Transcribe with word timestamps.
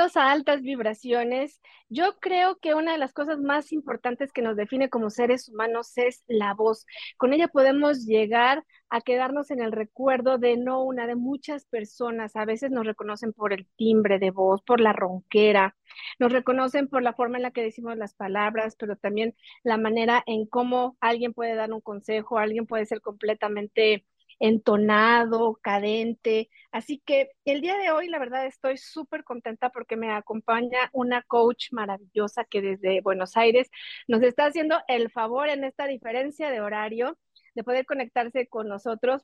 a 0.00 0.30
Altas 0.30 0.62
Vibraciones. 0.62 1.60
Yo 1.90 2.18
creo 2.20 2.58
que 2.58 2.74
una 2.74 2.92
de 2.92 2.98
las 2.98 3.12
cosas 3.12 3.38
más 3.38 3.70
importantes 3.70 4.32
que 4.32 4.40
nos 4.40 4.56
define 4.56 4.88
como 4.88 5.10
seres 5.10 5.50
humanos 5.50 5.92
es 5.96 6.24
la 6.26 6.54
voz. 6.54 6.86
Con 7.18 7.34
ella 7.34 7.48
podemos 7.48 8.06
llegar 8.06 8.64
a 8.88 9.02
quedarnos 9.02 9.50
en 9.50 9.60
el 9.60 9.72
recuerdo 9.72 10.38
de 10.38 10.56
no 10.56 10.82
una, 10.82 11.06
de 11.06 11.16
muchas 11.16 11.66
personas. 11.66 12.34
A 12.34 12.46
veces 12.46 12.70
nos 12.70 12.86
reconocen 12.86 13.34
por 13.34 13.52
el 13.52 13.68
timbre 13.76 14.18
de 14.18 14.30
voz, 14.30 14.62
por 14.62 14.80
la 14.80 14.94
ronquera, 14.94 15.76
nos 16.18 16.32
reconocen 16.32 16.88
por 16.88 17.02
la 17.02 17.12
forma 17.12 17.36
en 17.36 17.42
la 17.42 17.50
que 17.50 17.62
decimos 17.62 17.98
las 17.98 18.14
palabras, 18.14 18.76
pero 18.78 18.96
también 18.96 19.34
la 19.64 19.76
manera 19.76 20.22
en 20.26 20.46
cómo 20.46 20.96
alguien 21.00 21.34
puede 21.34 21.54
dar 21.54 21.72
un 21.74 21.82
consejo, 21.82 22.38
alguien 22.38 22.66
puede 22.66 22.86
ser 22.86 23.02
completamente 23.02 24.06
entonado, 24.40 25.58
cadente. 25.62 26.50
Así 26.72 27.00
que 27.04 27.30
el 27.44 27.60
día 27.60 27.76
de 27.78 27.90
hoy, 27.92 28.08
la 28.08 28.18
verdad, 28.18 28.46
estoy 28.46 28.78
súper 28.78 29.22
contenta 29.24 29.70
porque 29.70 29.96
me 29.96 30.10
acompaña 30.10 30.90
una 30.92 31.22
coach 31.22 31.68
maravillosa 31.72 32.44
que 32.44 32.62
desde 32.62 33.02
Buenos 33.02 33.36
Aires 33.36 33.70
nos 34.08 34.22
está 34.22 34.46
haciendo 34.46 34.78
el 34.88 35.10
favor 35.10 35.48
en 35.48 35.64
esta 35.64 35.86
diferencia 35.86 36.50
de 36.50 36.60
horario 36.60 37.18
de 37.54 37.64
poder 37.64 37.86
conectarse 37.86 38.48
con 38.48 38.68
nosotros. 38.68 39.22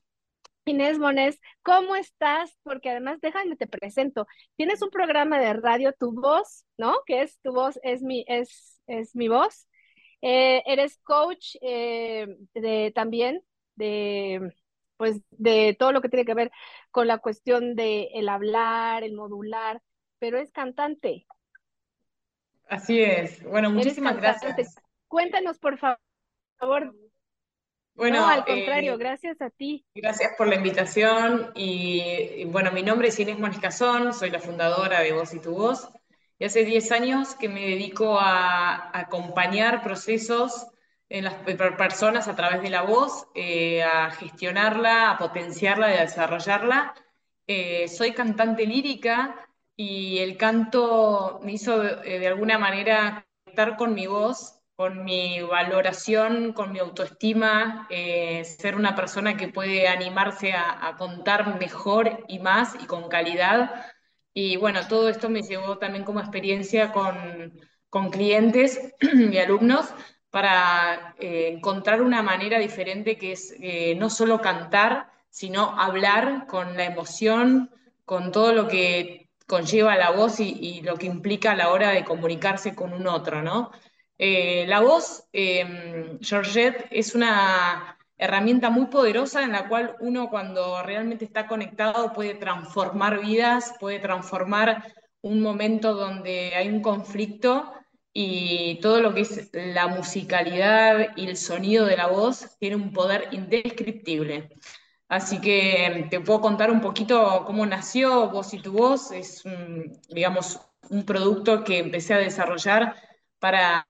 Inés 0.65 0.99
Mones, 0.99 1.39
¿cómo 1.63 1.95
estás? 1.95 2.57
Porque 2.63 2.89
además, 2.89 3.19
déjame 3.21 3.55
te 3.55 3.67
presento. 3.67 4.27
Tienes 4.57 4.81
un 4.81 4.89
programa 4.89 5.39
de 5.39 5.53
radio, 5.53 5.93
Tu 5.93 6.11
Voz, 6.11 6.65
¿no? 6.77 6.97
Que 7.05 7.21
es 7.21 7.39
Tu 7.41 7.53
Voz, 7.53 7.79
es 7.83 8.01
mi, 8.03 8.25
es, 8.27 8.81
es 8.87 9.15
mi 9.15 9.29
voz. 9.29 9.67
Eh, 10.21 10.63
eres 10.65 10.97
coach 11.03 11.55
eh, 11.61 12.27
de, 12.53 12.91
también 12.93 13.41
de 13.75 14.53
pues 14.97 15.21
de 15.31 15.75
todo 15.77 15.91
lo 15.91 16.01
que 16.01 16.09
tiene 16.09 16.25
que 16.25 16.33
ver 16.33 16.51
con 16.91 17.07
la 17.07 17.19
cuestión 17.19 17.75
de 17.75 18.09
el 18.13 18.27
hablar, 18.29 19.03
el 19.03 19.13
modular, 19.13 19.81
pero 20.19 20.39
es 20.39 20.51
cantante. 20.51 21.25
Así 22.67 23.01
es. 23.01 23.43
Bueno, 23.43 23.69
muchísimas 23.71 24.17
gracias. 24.17 24.75
Cuéntanos, 25.07 25.57
por 25.59 25.77
favor. 25.77 26.93
Bueno, 27.97 28.19
no, 28.19 28.27
al 28.27 28.45
contrario, 28.45 28.93
eh, 28.93 28.97
gracias 28.97 29.41
a 29.41 29.49
ti. 29.49 29.85
Gracias 29.95 30.33
por 30.37 30.47
la 30.47 30.55
invitación. 30.55 31.51
Y, 31.55 32.45
bueno, 32.45 32.71
mi 32.71 32.83
nombre 32.83 33.07
es 33.07 33.19
Inés 33.19 33.39
Moniscazón, 33.39 34.13
soy 34.13 34.29
la 34.29 34.39
fundadora 34.39 34.99
de 34.99 35.13
Voz 35.13 35.33
y 35.33 35.39
Tu 35.39 35.51
Voz. 35.51 35.89
Y 36.37 36.45
hace 36.45 36.63
10 36.63 36.91
años 36.91 37.35
que 37.35 37.49
me 37.49 37.61
dedico 37.61 38.19
a 38.19 38.91
acompañar 38.97 39.81
procesos 39.81 40.67
en 41.09 41.23
las 41.23 41.35
personas 41.77 42.27
a 42.27 42.35
través 42.35 42.61
de 42.61 42.69
la 42.69 42.81
voz, 42.81 43.27
eh, 43.35 43.83
a 43.83 44.11
gestionarla, 44.11 45.11
a 45.11 45.17
potenciarla, 45.17 45.87
a 45.87 46.01
desarrollarla. 46.01 46.93
Eh, 47.47 47.87
soy 47.87 48.11
cantante 48.13 48.65
lírica 48.65 49.47
y 49.75 50.19
el 50.19 50.37
canto 50.37 51.39
me 51.43 51.53
hizo 51.53 51.79
de, 51.79 52.27
alguna 52.27 52.57
manera 52.57 53.25
conectar 53.45 53.77
con 53.77 53.93
mi 53.93 54.07
voz, 54.07 54.59
con 54.75 55.03
mi 55.05 55.41
valoración, 55.41 56.53
con 56.53 56.71
mi 56.73 56.79
autoestima, 56.79 57.87
eh, 57.89 58.43
ser 58.43 58.75
una 58.75 58.95
persona 58.95 59.37
que 59.37 59.47
puede 59.47 59.87
animarse 59.87 60.53
a, 60.53 60.87
a, 60.87 60.97
contar 60.97 61.57
mejor 61.59 62.25
y 62.27 62.39
más 62.39 62.75
y 62.81 62.85
con 62.85 63.07
calidad. 63.09 63.85
Y 64.33 64.57
bueno, 64.57 64.87
todo 64.87 65.09
esto 65.09 65.29
me 65.29 65.41
llevó 65.41 65.77
también 65.77 66.03
como 66.03 66.19
experiencia 66.19 66.91
con, 66.91 67.59
con 67.89 68.11
clientes 68.11 68.93
y 69.01 69.37
alumnos 69.37 69.93
para 70.29 71.15
eh, 71.19 71.49
encontrar 71.53 72.01
una 72.01 72.21
manera 72.21 72.59
diferente 72.59 73.17
que 73.17 73.31
es 73.31 73.55
eh, 73.59 73.95
no 73.95 74.09
solo 74.09 74.41
cantar, 74.41 75.09
sino 75.29 75.79
hablar 75.79 76.47
con 76.47 76.75
la 76.75 76.85
emoción, 76.85 77.69
con 78.05 78.31
todo 78.31 78.53
lo 78.53 78.67
que 78.67 79.29
conlleva 79.47 79.95
la 79.95 80.11
voz 80.11 80.39
y, 80.39 80.81
lo 80.81 80.97
que 80.97 81.05
implica 81.07 81.51
a 81.51 81.55
la 81.55 81.69
hora 81.71 81.91
de 81.91 82.03
comunicarse 82.03 82.75
con 82.75 82.93
un 82.93 83.07
otro, 83.07 83.41
¿no? 83.41 83.71
Eh, 84.17 84.65
la 84.67 84.81
voz, 84.81 85.27
em, 85.31 86.19
Georgette, 86.21 86.87
es 86.91 87.15
una 87.15 87.97
herramienta 88.17 88.69
muy 88.69 88.87
poderosa 88.87 89.43
en 89.43 89.51
la 89.51 89.67
cual 89.69 89.95
uno 89.99 90.29
cuando 90.29 90.81
realmente 90.83 91.23
está 91.25 91.47
conectado 91.47 92.13
puede 92.13 92.33
transformar 92.35 93.21
vidas, 93.21 93.75
puede 93.79 93.99
transformar 93.99 94.83
un 95.21 95.41
momento 95.41 95.93
donde 95.93 96.53
hay 96.55 96.67
un 96.69 96.81
conflicto 96.81 97.71
y 98.19 98.79
todo 98.81 98.99
lo 98.99 99.13
que 99.13 99.21
es 99.21 99.51
la 99.53 99.85
musicalidad 99.85 101.15
y 101.15 101.27
el 101.27 101.37
sonido 101.37 101.85
de 101.85 101.97
la 101.97 102.07
voz 102.07 102.57
tiene 102.57 102.75
un 102.75 102.91
poder 102.91 103.27
indescriptible. 103.31 104.49
Así 105.07 105.39
que 105.39 106.07
te 106.09 106.19
puedo 106.21 106.41
contar 106.41 106.71
un 106.71 106.81
poquito 106.81 107.43
cómo 107.45 107.63
nació 107.67 108.31
Voz 108.31 108.55
y 108.55 108.59
tu 108.59 108.71
Voz. 108.71 109.11
Es, 109.11 109.45
un, 109.45 110.01
digamos, 110.09 110.59
un 110.89 111.05
producto 111.05 111.63
que 111.63 111.77
empecé 111.77 112.15
a 112.15 112.17
desarrollar 112.17 112.95
para 113.37 113.87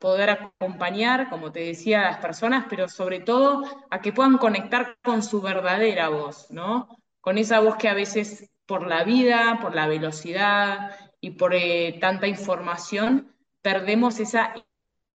poder 0.00 0.28
acompañar, 0.28 1.30
como 1.30 1.50
te 1.50 1.60
decía, 1.60 2.00
a 2.00 2.10
las 2.10 2.18
personas, 2.18 2.66
pero 2.68 2.90
sobre 2.90 3.20
todo 3.20 3.64
a 3.90 4.02
que 4.02 4.12
puedan 4.12 4.36
conectar 4.36 4.98
con 5.02 5.22
su 5.22 5.40
verdadera 5.40 6.10
voz, 6.10 6.50
¿no? 6.50 6.88
Con 7.22 7.38
esa 7.38 7.60
voz 7.60 7.76
que 7.76 7.88
a 7.88 7.94
veces 7.94 8.50
por 8.66 8.86
la 8.86 9.02
vida, 9.02 9.60
por 9.62 9.74
la 9.74 9.86
velocidad 9.86 10.90
y 11.22 11.30
por 11.30 11.54
eh, 11.54 11.96
tanta 12.02 12.26
información, 12.26 13.32
perdemos 13.66 14.20
esa 14.20 14.54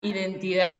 identidad. 0.01 0.71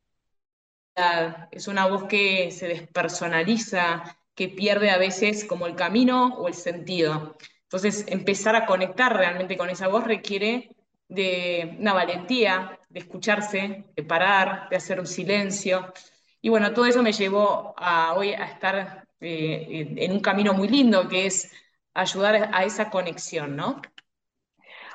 Es 1.50 1.68
una 1.68 1.86
voz 1.86 2.04
que 2.04 2.50
se 2.50 2.66
despersonaliza, 2.66 4.18
que 4.34 4.48
pierde 4.48 4.88
a 4.88 4.96
veces 4.96 5.44
como 5.44 5.66
el 5.66 5.74
camino 5.74 6.34
o 6.36 6.48
el 6.48 6.54
sentido. 6.54 7.36
Entonces, 7.64 8.06
empezar 8.08 8.56
a 8.56 8.64
conectar 8.64 9.14
realmente 9.14 9.58
con 9.58 9.68
esa 9.68 9.86
voz 9.86 10.04
requiere 10.04 10.74
de 11.08 11.76
una 11.78 11.92
valentía, 11.92 12.80
de 12.88 13.00
escucharse, 13.00 13.84
de 13.94 14.02
parar, 14.02 14.70
de 14.70 14.76
hacer 14.76 14.98
un 14.98 15.06
silencio. 15.06 15.92
Y 16.40 16.48
bueno, 16.48 16.72
todo 16.72 16.86
eso 16.86 17.02
me 17.02 17.12
llevó 17.12 17.74
a 17.76 18.14
hoy 18.14 18.32
a 18.32 18.46
estar 18.46 19.06
eh, 19.20 19.94
en 19.94 20.12
un 20.12 20.20
camino 20.20 20.54
muy 20.54 20.68
lindo, 20.68 21.06
que 21.06 21.26
es 21.26 21.52
ayudar 21.92 22.48
a 22.50 22.64
esa 22.64 22.88
conexión, 22.88 23.56
¿no? 23.56 23.82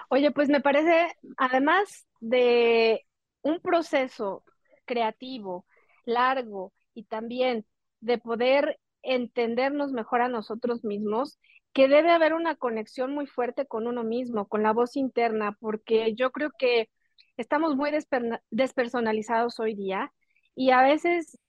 Oye, 0.10 0.32
pues 0.32 0.50
me 0.50 0.62
parece, 0.62 1.08
además 1.38 2.08
de 2.20 3.06
un 3.42 3.60
proceso 3.60 4.44
creativo, 4.86 5.66
largo 6.06 6.74
y 6.94 7.06
también 7.06 7.66
de 8.02 8.18
poder 8.18 8.80
entendernos 9.02 9.92
mejor 9.92 10.22
a 10.22 10.30
nosotros 10.30 10.84
mismos, 10.84 11.40
que 11.74 11.88
debe 11.88 12.12
haber 12.12 12.34
una 12.34 12.56
conexión 12.56 13.14
muy 13.14 13.26
fuerte 13.26 13.66
con 13.66 13.88
uno 13.88 14.04
mismo, 14.04 14.48
con 14.48 14.64
la 14.64 14.74
voz 14.74 14.96
interna, 14.96 15.58
porque 15.60 16.14
yo 16.14 16.32
creo 16.32 16.52
que 16.58 16.90
estamos 17.36 17.76
muy 17.76 17.92
despersonalizados 18.52 19.60
hoy 19.60 19.76
día 19.76 20.14
y 20.56 20.70
a 20.72 20.84
veces 20.84 21.40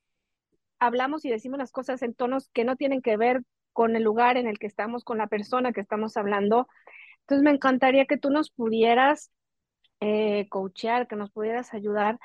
hablamos 0.78 1.24
y 1.24 1.30
decimos 1.30 1.58
las 1.58 1.72
cosas 1.72 2.02
en 2.02 2.14
tonos 2.14 2.48
que 2.52 2.64
no 2.64 2.76
tienen 2.76 3.02
que 3.02 3.16
ver 3.16 3.42
con 3.72 3.96
el 3.96 4.02
lugar 4.02 4.36
en 4.36 4.46
el 4.46 4.58
que 4.58 4.66
estamos, 4.66 5.04
con 5.04 5.18
la 5.18 5.26
persona 5.26 5.72
que 5.72 5.80
estamos 5.80 6.16
hablando. 6.16 6.68
Entonces 7.24 7.42
me 7.42 7.50
encantaría 7.50 8.06
que 8.06 8.18
tú 8.18 8.30
nos 8.30 8.50
pudieras 8.50 9.30
eh, 10.00 10.48
coachear, 10.50 11.08
que 11.08 11.16
nos 11.16 11.30
pudieras 11.30 11.72
ayudar 11.74 12.18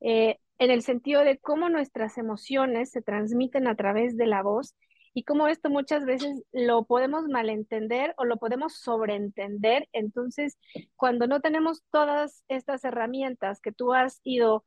eh, 0.00 0.38
en 0.58 0.70
el 0.70 0.82
sentido 0.82 1.24
de 1.24 1.38
cómo 1.38 1.68
nuestras 1.68 2.18
emociones 2.18 2.90
se 2.90 3.02
transmiten 3.02 3.66
a 3.66 3.76
través 3.76 4.16
de 4.16 4.26
la 4.26 4.42
voz 4.42 4.74
y 5.14 5.24
cómo 5.24 5.48
esto 5.48 5.70
muchas 5.70 6.04
veces 6.04 6.42
lo 6.52 6.84
podemos 6.84 7.28
malentender 7.28 8.14
o 8.18 8.24
lo 8.24 8.36
podemos 8.36 8.76
sobreentender. 8.76 9.88
Entonces, 9.92 10.58
cuando 10.96 11.26
no 11.26 11.40
tenemos 11.40 11.82
todas 11.90 12.44
estas 12.48 12.84
herramientas 12.84 13.60
que 13.60 13.72
tú 13.72 13.94
has 13.94 14.20
ido 14.24 14.64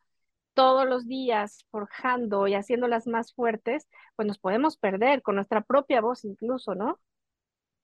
todos 0.54 0.88
los 0.88 1.08
días 1.08 1.66
forjando 1.70 2.48
y 2.48 2.56
haciéndolas 2.56 3.08
más 3.08 3.34
fuertes, 3.34 3.88
pues 4.16 4.28
nos 4.28 4.40
podemos 4.40 4.78
perder 4.78 5.22
con 5.22 5.36
nuestra 5.36 5.62
propia 5.62 6.02
voz 6.02 6.26
incluso, 6.26 6.76
¿no? 6.76 7.00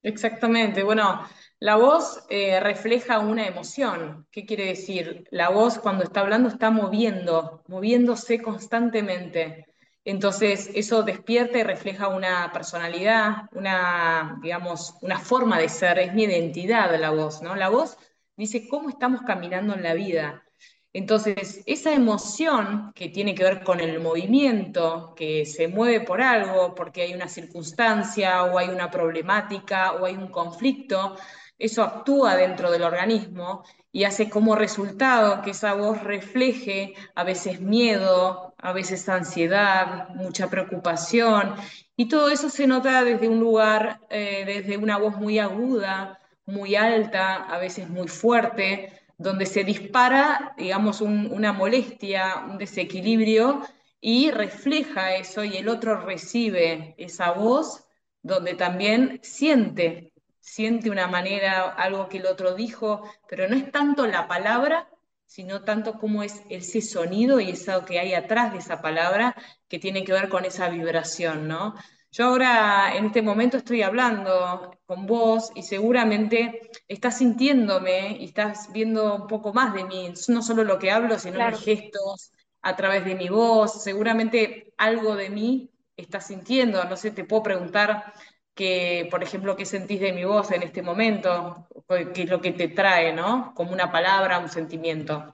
Exactamente. 0.04 0.84
Bueno, 0.84 1.26
la 1.60 1.78
voz 1.78 2.26
eh, 2.30 2.60
refleja 2.60 3.20
una 3.20 3.48
emoción. 3.48 4.28
¿Qué 4.32 4.46
quiere 4.46 4.66
decir? 4.66 5.26
La 5.32 5.50
voz 5.50 5.80
cuando 5.80 6.04
está 6.04 6.20
hablando 6.20 6.50
está 6.50 6.70
moviendo, 6.72 7.64
moviéndose 7.68 8.42
constantemente. 8.42 9.66
Entonces, 10.04 10.70
eso 10.76 11.04
despierta 11.04 11.58
y 11.60 11.64
refleja 11.64 12.10
una 12.10 12.52
personalidad, 12.52 13.48
una, 13.54 14.38
digamos, 14.42 14.96
una 15.02 15.18
forma 15.18 15.58
de 15.58 15.70
ser, 15.70 15.98
es 16.00 16.14
mi 16.14 16.24
identidad 16.24 16.94
la 17.00 17.12
voz, 17.12 17.42
¿no? 17.42 17.56
La 17.56 17.70
voz 17.70 17.98
dice 18.36 18.68
cómo 18.68 18.90
estamos 18.90 19.22
caminando 19.22 19.74
en 19.74 19.84
la 19.84 19.94
vida. 19.94 20.44
Entonces, 20.94 21.63
esa 21.66 21.92
emoción 21.92 22.92
que 22.94 23.10
tiene 23.10 23.34
que 23.34 23.44
ver 23.44 23.63
con 23.63 23.80
el 23.80 24.00
movimiento, 24.00 25.13
que 25.16 25.45
se 25.45 25.68
mueve 25.68 26.01
por 26.06 26.22
algo, 26.22 26.75
porque 26.75 27.01
hay 27.01 27.13
una 27.16 27.28
circunstancia 27.28 28.44
o 28.44 28.60
hay 28.60 28.69
una 28.69 28.92
problemática 28.92 29.94
o 29.94 30.06
hay 30.06 30.16
un 30.16 30.28
conflicto, 30.28 31.16
eso 31.57 31.84
actúa 31.84 32.36
dentro 32.36 32.72
del 32.72 32.84
organismo 32.84 33.63
y 33.92 34.04
hace 34.04 34.30
como 34.30 34.56
resultado 34.56 35.42
que 35.42 35.51
esa 35.51 35.74
voz 35.74 36.04
refleje 36.04 36.94
a 37.16 37.24
veces 37.24 37.62
miedo, 37.62 38.54
a 38.57 38.74
veces 38.74 39.07
ansiedad, 39.10 40.10
mucha 40.10 40.50
preocupación, 40.50 41.56
y 41.95 42.07
todo 42.07 42.30
eso 42.30 42.50
se 42.50 42.68
nota 42.68 43.04
desde 43.04 43.30
un 43.30 43.40
lugar, 43.40 44.00
eh, 44.10 44.44
desde 44.45 44.78
una 44.78 44.98
voz 44.98 45.16
muy 45.18 45.40
aguda, 45.40 46.19
muy 46.45 46.75
alta, 46.75 47.36
a 47.36 47.57
veces 47.60 47.90
muy 47.90 48.07
fuerte, 48.07 49.03
donde 49.18 49.45
se 49.45 49.63
dispara, 49.63 50.54
digamos, 50.57 51.01
un- 51.01 51.31
una 51.31 51.54
molestia, 51.54 52.45
un 52.50 52.57
desequilibrio 52.57 53.62
y 54.01 54.31
refleja 54.31 55.15
eso 55.15 55.44
y 55.44 55.57
el 55.57 55.69
otro 55.69 56.01
recibe 56.06 56.95
esa 56.98 57.31
voz 57.31 57.86
donde 58.21 58.54
también 58.56 59.19
siente, 59.24 60.13
siente 60.39 60.89
una 60.89 61.07
manera, 61.07 61.69
algo 61.74 62.10
que 62.10 62.18
el 62.18 62.25
otro 62.25 62.56
dijo, 62.56 63.04
pero 63.30 63.48
no 63.48 63.56
es 63.56 63.71
tanto 63.71 64.07
la 64.07 64.27
palabra, 64.27 64.89
sino 65.25 65.63
tanto 65.63 65.94
como 66.00 66.24
es 66.24 66.42
ese 66.50 66.81
sonido 66.81 67.39
y 67.39 67.50
eso 67.51 67.86
que 67.86 68.00
hay 68.00 68.13
atrás 68.13 68.51
de 68.54 68.59
esa 68.59 68.81
palabra 68.81 69.36
que 69.68 69.80
tiene 69.80 70.04
que 70.04 70.13
ver 70.13 70.30
con 70.30 70.45
esa 70.45 70.69
vibración, 70.69 71.48
¿no? 71.48 71.75
Yo 72.13 72.25
ahora 72.27 72.95
en 72.95 73.06
este 73.07 73.21
momento 73.24 73.57
estoy 73.57 73.81
hablando 73.81 74.71
con 74.86 75.07
vos 75.07 75.51
y 75.56 75.63
seguramente 75.63 76.69
estás 76.88 77.18
sintiéndome 77.18 78.18
y 78.19 78.25
estás 78.25 78.71
viendo 78.71 79.15
un 79.15 79.27
poco 79.27 79.51
más 79.54 79.74
de 79.74 79.83
mí, 79.86 80.13
no 80.27 80.42
solo 80.44 80.63
lo 80.63 80.77
que 80.80 80.92
hablo, 80.92 81.18
sino 81.19 81.42
mis 81.42 81.60
Claro. 81.60 81.63
gestos, 81.63 82.31
a 82.62 82.75
través 82.75 83.04
de 83.06 83.15
mi 83.15 83.30
voz, 83.30 83.83
seguramente 83.83 84.74
algo 84.77 85.15
de 85.15 85.30
mí 85.31 85.71
estás 85.98 86.27
sintiendo, 86.27 86.83
no 86.86 86.98
sé, 86.98 87.10
te 87.12 87.25
puedo 87.25 87.44
preguntar 87.44 88.13
que, 88.54 89.07
por 89.09 89.24
ejemplo, 89.24 89.56
qué 89.56 89.66
sentís 89.66 90.00
de 90.00 90.13
mi 90.13 90.24
voz 90.24 90.51
en 90.51 90.62
este 90.63 90.83
momento, 90.83 91.68
qué 92.13 92.24
es 92.24 92.30
lo 92.30 92.42
que 92.42 92.51
te 92.51 92.68
trae, 92.68 93.12
¿no? 93.13 93.54
Como 93.56 93.74
una 93.74 93.92
palabra, 93.92 94.38
un 94.39 94.50
sentimiento. 94.50 95.33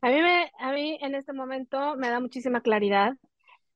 A 0.00 0.08
mí, 0.10 0.20
me, 0.22 0.50
a 0.58 0.72
mí 0.72 0.98
en 1.02 1.14
este 1.14 1.32
momento 1.32 1.96
me 1.96 2.08
da 2.10 2.20
muchísima 2.20 2.60
claridad, 2.60 3.14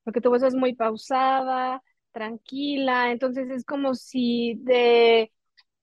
porque 0.05 0.21
tu 0.21 0.31
voz 0.31 0.43
es 0.43 0.55
muy 0.55 0.75
pausada, 0.75 1.83
tranquila, 2.13 3.11
entonces 3.13 3.51
es 3.51 3.65
como 3.65 3.95
si 3.95 4.55
de 4.63 5.33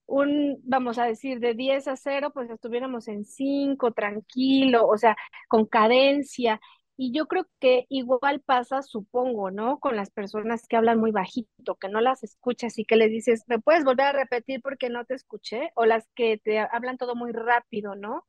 un, 0.05 0.59
vamos 0.63 0.97
a 0.99 1.05
decir, 1.05 1.39
de 1.39 1.53
10 1.53 1.87
a 1.87 1.95
cero, 1.95 2.31
pues 2.33 2.49
estuviéramos 2.49 3.07
en 3.07 3.25
5 3.25 3.91
tranquilo, 3.93 4.87
o 4.87 4.97
sea, 4.97 5.15
con 5.47 5.65
cadencia. 5.65 6.59
Y 6.97 7.13
yo 7.13 7.27
creo 7.27 7.47
que 7.59 7.85
igual 7.89 8.41
pasa, 8.41 8.81
supongo, 8.81 9.51
¿no? 9.51 9.79
Con 9.79 9.95
las 9.95 10.11
personas 10.11 10.67
que 10.67 10.75
hablan 10.75 10.99
muy 10.99 11.11
bajito, 11.11 11.75
que 11.75 11.87
no 11.89 12.01
las 12.01 12.23
escuchas 12.23 12.77
y 12.77 12.85
que 12.85 12.97
les 12.97 13.09
dices, 13.11 13.43
¿me 13.47 13.59
puedes 13.59 13.85
volver 13.85 14.07
a 14.07 14.11
repetir 14.11 14.61
porque 14.61 14.89
no 14.89 15.05
te 15.05 15.13
escuché? 15.15 15.71
O 15.75 15.85
las 15.85 16.09
que 16.15 16.37
te 16.43 16.59
hablan 16.59 16.97
todo 16.97 17.15
muy 17.15 17.31
rápido, 17.31 17.95
¿no? 17.95 18.25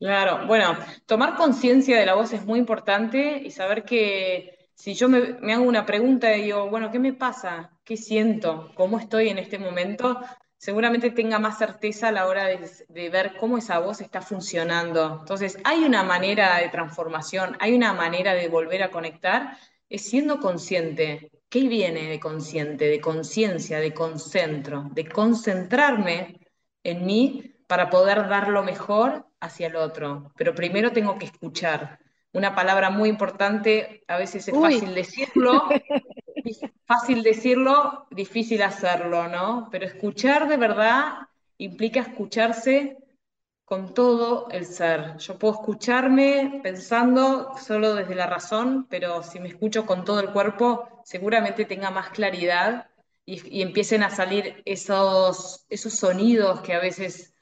Claro, 0.00 0.46
bueno, 0.46 0.76
tomar 1.06 1.36
conciencia 1.36 1.98
de 1.98 2.04
la 2.06 2.14
voz 2.14 2.32
es 2.32 2.44
muy 2.44 2.58
importante 2.58 3.40
y 3.44 3.50
saber 3.50 3.84
que 3.84 4.63
si 4.74 4.94
yo 4.94 5.08
me, 5.08 5.52
hago 5.52 5.64
una 5.64 5.86
pregunta 5.86 6.36
y 6.36 6.44
digo, 6.44 6.68
bueno, 6.68 6.90
¿qué 6.90 6.98
me 6.98 7.12
pasa? 7.12 7.70
¿Qué 7.84 7.96
siento? 7.96 8.70
¿Cómo 8.74 8.98
estoy 8.98 9.28
en 9.28 9.38
este 9.38 9.58
momento? 9.58 10.20
Seguramente 10.56 11.10
tenga 11.10 11.38
más 11.38 11.58
certeza 11.58 12.08
a 12.08 12.12
la 12.12 12.26
hora 12.26 12.46
de, 12.46 12.68
de 12.88 13.08
ver 13.10 13.36
cómo 13.38 13.58
esa 13.58 13.78
voz 13.78 14.00
está 14.00 14.20
funcionando. 14.20 15.18
Entonces, 15.20 15.58
hay 15.64 15.84
una 15.84 16.02
manera 16.02 16.58
de 16.58 16.68
transformación, 16.68 17.56
hay 17.60 17.74
una 17.74 17.92
manera 17.92 18.34
de 18.34 18.48
volver 18.48 18.82
a 18.82 18.90
conectar, 18.90 19.56
es 19.88 20.02
siendo 20.02 20.40
consciente. 20.40 21.30
¿Qué 21.48 21.68
viene 21.68 22.08
de 22.08 22.18
consciente? 22.18 22.86
De 22.86 23.00
conciencia, 23.00 23.78
de 23.78 23.94
concentro, 23.94 24.88
de 24.92 25.06
concentrarme 25.06 26.40
en 26.82 27.06
mí 27.06 27.54
para 27.66 27.90
poder 27.90 28.28
dar 28.28 28.48
lo 28.48 28.62
mejor 28.62 29.26
hacia 29.40 29.68
el 29.68 29.76
otro. 29.76 30.32
Pero 30.36 30.54
primero 30.54 30.92
tengo 30.92 31.18
que 31.18 31.26
escuchar. 31.26 31.98
Una 32.34 32.54
palabra 32.54 32.90
muy 32.90 33.08
importante, 33.08 34.02
a 34.08 34.18
veces 34.18 34.48
es 34.48 34.54
Uy, 34.54 34.74
fácil 34.74 34.94
decirlo, 34.94 35.68
fácil 36.86 37.22
decirlo, 37.22 38.06
difícil 38.10 38.60
hacerlo, 38.62 39.28
¿no? 39.28 39.68
Pero 39.70 39.86
escuchar 39.86 40.48
de 40.48 40.56
verdad 40.56 41.28
implica 41.58 42.00
escucharse 42.00 42.98
con 43.64 43.94
todo 43.94 44.48
el 44.50 44.66
ser. 44.66 45.16
Yo 45.18 45.38
puedo 45.38 45.54
escucharme 45.54 46.60
pensando 46.62 47.56
solo 47.56 47.94
desde 47.94 48.16
la 48.16 48.26
razón, 48.26 48.88
pero 48.90 49.22
si 49.22 49.38
me 49.38 49.48
escucho 49.48 49.86
con 49.86 50.04
todo 50.04 50.18
el 50.18 50.30
cuerpo, 50.30 51.02
seguramente 51.04 51.64
tenga 51.64 51.92
más 51.92 52.10
claridad 52.10 52.88
y, 53.24 53.58
y 53.58 53.62
empiecen 53.62 54.02
a 54.02 54.10
salir 54.10 54.60
esos, 54.64 55.66
esos 55.68 55.94
sonidos 55.94 56.62
que 56.62 56.74
a 56.74 56.80
veces 56.80 57.33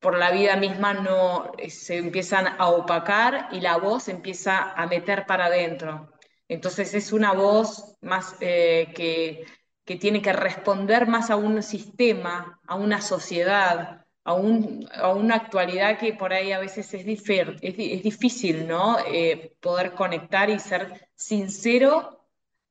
por 0.00 0.16
la 0.18 0.30
vida 0.30 0.56
misma 0.56 0.94
no 0.94 1.52
eh, 1.58 1.70
se 1.70 1.96
empiezan 1.98 2.46
a 2.58 2.68
opacar 2.68 3.48
y 3.52 3.60
la 3.60 3.76
voz 3.78 4.08
empieza 4.08 4.72
a 4.72 4.86
meter 4.86 5.26
para 5.26 5.46
adentro. 5.46 6.12
Entonces 6.48 6.94
es 6.94 7.12
una 7.12 7.32
voz 7.32 7.96
más 8.00 8.36
eh, 8.40 8.92
que, 8.94 9.44
que 9.84 9.96
tiene 9.96 10.22
que 10.22 10.32
responder 10.32 11.06
más 11.06 11.30
a 11.30 11.36
un 11.36 11.62
sistema, 11.62 12.60
a 12.66 12.76
una 12.76 13.00
sociedad, 13.00 14.06
a, 14.24 14.32
un- 14.34 14.88
a 14.94 15.08
una 15.12 15.34
actualidad 15.36 15.98
que 15.98 16.12
por 16.14 16.32
ahí 16.32 16.52
a 16.52 16.58
veces 16.58 16.92
es, 16.94 17.04
difer- 17.06 17.58
es, 17.62 17.76
di- 17.76 17.92
es 17.92 18.02
difícil, 18.02 18.66
¿no? 18.68 18.98
Eh, 19.06 19.56
poder 19.60 19.92
conectar 19.94 20.48
y 20.50 20.58
ser 20.58 21.08
sincero, 21.14 22.24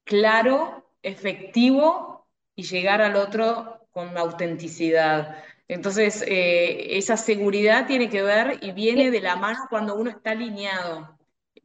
claro, 0.03 0.89
efectivo 1.01 2.27
y 2.55 2.63
llegar 2.63 3.01
al 3.01 3.15
otro 3.15 3.87
con 3.91 4.17
autenticidad. 4.17 5.43
Entonces, 5.67 6.23
eh, 6.27 6.97
esa 6.97 7.17
seguridad 7.17 7.87
tiene 7.87 8.09
que 8.09 8.21
ver 8.23 8.59
y 8.61 8.71
viene 8.71 9.11
de 9.11 9.21
la 9.21 9.35
mano 9.35 9.59
cuando 9.69 9.95
uno 9.95 10.09
está 10.09 10.31
alineado, 10.31 11.17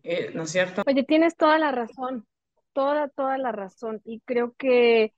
eh, 0.02 0.31
¿no 0.34 0.43
es 0.43 0.50
cierto? 0.50 0.82
Oye, 0.87 1.04
tienes 1.04 1.37
toda 1.37 1.58
la 1.58 1.70
razón, 1.70 2.26
toda, 2.72 3.08
toda 3.08 3.38
la 3.38 3.52
razón. 3.52 4.00
Y 4.04 4.20
creo 4.20 4.54
que 4.58 5.12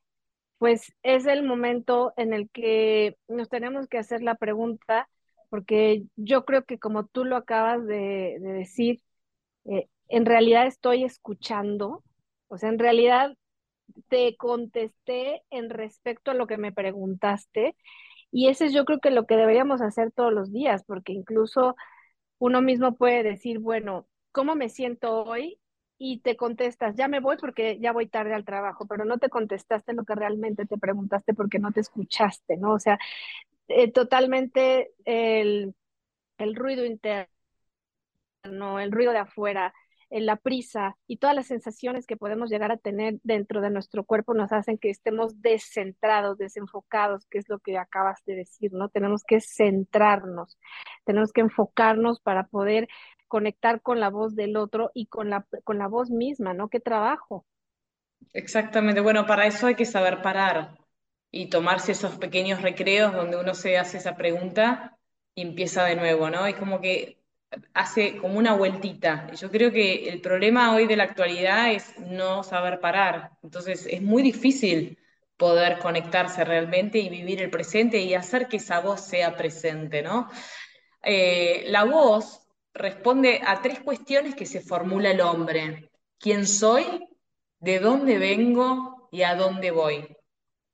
pues 0.58 0.94
es 1.02 1.26
el 1.26 1.42
momento 1.42 2.12
en 2.16 2.32
el 2.32 2.48
que 2.50 3.16
nos 3.28 3.48
tenemos 3.48 3.86
que 3.88 3.98
hacer 3.98 4.22
la 4.22 4.34
pregunta, 4.36 5.08
porque 5.50 6.04
yo 6.16 6.44
creo 6.44 6.64
que 6.64 6.78
como 6.78 7.06
tú 7.06 7.24
lo 7.24 7.36
acabas 7.36 7.86
de, 7.86 8.38
de 8.40 8.52
decir, 8.52 9.02
eh, 9.66 9.88
en 10.08 10.26
realidad 10.26 10.66
estoy 10.66 11.04
escuchando, 11.04 12.02
o 12.48 12.58
sea, 12.58 12.68
en 12.68 12.78
realidad 12.78 13.36
te 14.08 14.36
contesté 14.36 15.42
en 15.50 15.70
respecto 15.70 16.30
a 16.30 16.34
lo 16.34 16.46
que 16.46 16.56
me 16.56 16.72
preguntaste, 16.72 17.76
y 18.34 18.48
eso 18.50 18.64
es 18.66 18.74
yo 18.74 18.84
creo 18.86 19.00
que 19.00 19.12
lo 19.12 19.26
que 19.26 19.36
deberíamos 19.36 19.82
hacer 19.82 20.12
todos 20.12 20.32
los 20.34 20.52
días, 20.52 20.84
porque 20.86 21.12
incluso 21.14 21.76
uno 22.38 22.62
mismo 22.62 22.96
puede 22.96 23.22
decir, 23.22 23.58
bueno, 23.60 24.06
¿cómo 24.32 24.54
me 24.56 24.68
siento 24.68 25.24
hoy? 25.24 25.60
Y 25.98 26.20
te 26.20 26.36
contestas, 26.36 26.96
ya 26.96 27.08
me 27.08 27.20
voy 27.20 27.36
porque 27.38 27.78
ya 27.80 27.92
voy 27.92 28.08
tarde 28.08 28.34
al 28.34 28.44
trabajo, 28.44 28.86
pero 28.86 29.04
no 29.04 29.18
te 29.18 29.30
contestaste 29.30 29.94
lo 29.94 30.04
que 30.04 30.14
realmente 30.16 30.66
te 30.66 30.78
preguntaste 30.78 31.34
porque 31.34 31.58
no 31.60 31.72
te 31.72 31.80
escuchaste, 31.80 32.56
¿no? 32.58 32.72
O 32.74 32.78
sea, 32.80 32.98
eh, 33.68 33.92
totalmente 33.92 34.92
el, 35.04 35.74
el 36.38 36.56
ruido 36.56 36.84
interno, 36.86 37.28
el 38.80 38.92
ruido 38.92 39.12
de 39.12 39.18
afuera, 39.18 39.74
la 40.10 40.36
prisa 40.36 40.96
y 41.06 41.16
todas 41.16 41.34
las 41.34 41.46
sensaciones 41.46 42.06
que 42.06 42.16
podemos 42.16 42.50
llegar 42.50 42.72
a 42.72 42.76
tener 42.76 43.18
dentro 43.22 43.60
de 43.60 43.70
nuestro 43.70 44.04
cuerpo 44.04 44.34
nos 44.34 44.52
hacen 44.52 44.78
que 44.78 44.90
estemos 44.90 45.40
descentrados, 45.40 46.38
desenfocados, 46.38 47.26
que 47.26 47.38
es 47.38 47.48
lo 47.48 47.58
que 47.58 47.78
acabas 47.78 48.22
de 48.24 48.36
decir, 48.36 48.72
¿no? 48.72 48.88
Tenemos 48.88 49.22
que 49.24 49.40
centrarnos, 49.40 50.58
tenemos 51.04 51.32
que 51.32 51.40
enfocarnos 51.40 52.20
para 52.20 52.46
poder 52.46 52.88
conectar 53.28 53.80
con 53.80 54.00
la 54.00 54.10
voz 54.10 54.34
del 54.34 54.56
otro 54.56 54.90
y 54.94 55.06
con 55.06 55.30
la, 55.30 55.46
con 55.64 55.78
la 55.78 55.88
voz 55.88 56.10
misma, 56.10 56.54
¿no? 56.54 56.68
Qué 56.68 56.80
trabajo. 56.80 57.44
Exactamente. 58.32 59.00
Bueno, 59.00 59.26
para 59.26 59.46
eso 59.46 59.66
hay 59.66 59.74
que 59.74 59.84
saber 59.84 60.22
parar 60.22 60.78
y 61.30 61.48
tomarse 61.48 61.92
esos 61.92 62.16
pequeños 62.16 62.62
recreos 62.62 63.12
donde 63.12 63.36
uno 63.36 63.54
se 63.54 63.76
hace 63.76 63.98
esa 63.98 64.16
pregunta 64.16 64.98
y 65.34 65.42
empieza 65.42 65.84
de 65.84 65.96
nuevo, 65.96 66.30
¿no? 66.30 66.46
Es 66.46 66.54
como 66.54 66.80
que 66.80 67.23
hace 67.74 68.16
como 68.18 68.38
una 68.38 68.54
vueltita. 68.54 69.30
Yo 69.32 69.50
creo 69.50 69.70
que 69.72 70.08
el 70.08 70.20
problema 70.20 70.74
hoy 70.74 70.86
de 70.86 70.96
la 70.96 71.04
actualidad 71.04 71.72
es 71.72 71.98
no 71.98 72.42
saber 72.44 72.80
parar. 72.80 73.32
Entonces 73.42 73.86
es 73.90 74.02
muy 74.02 74.22
difícil 74.22 74.98
poder 75.36 75.78
conectarse 75.78 76.44
realmente 76.44 76.98
y 76.98 77.08
vivir 77.08 77.42
el 77.42 77.50
presente 77.50 77.98
y 78.00 78.14
hacer 78.14 78.48
que 78.48 78.58
esa 78.58 78.80
voz 78.80 79.00
sea 79.02 79.36
presente, 79.36 80.02
¿no? 80.02 80.28
Eh, 81.02 81.64
la 81.68 81.84
voz 81.84 82.40
responde 82.74 83.40
a 83.46 83.62
tres 83.62 83.80
cuestiones 83.80 84.34
que 84.34 84.46
se 84.46 84.60
formula 84.60 85.10
el 85.10 85.20
hombre. 85.20 85.90
¿Quién 86.18 86.46
soy? 86.46 87.06
¿De 87.60 87.78
dónde 87.80 88.18
vengo? 88.18 89.08
¿Y 89.12 89.22
a 89.22 89.34
dónde 89.36 89.70
voy? 89.70 89.98
O 90.00 90.16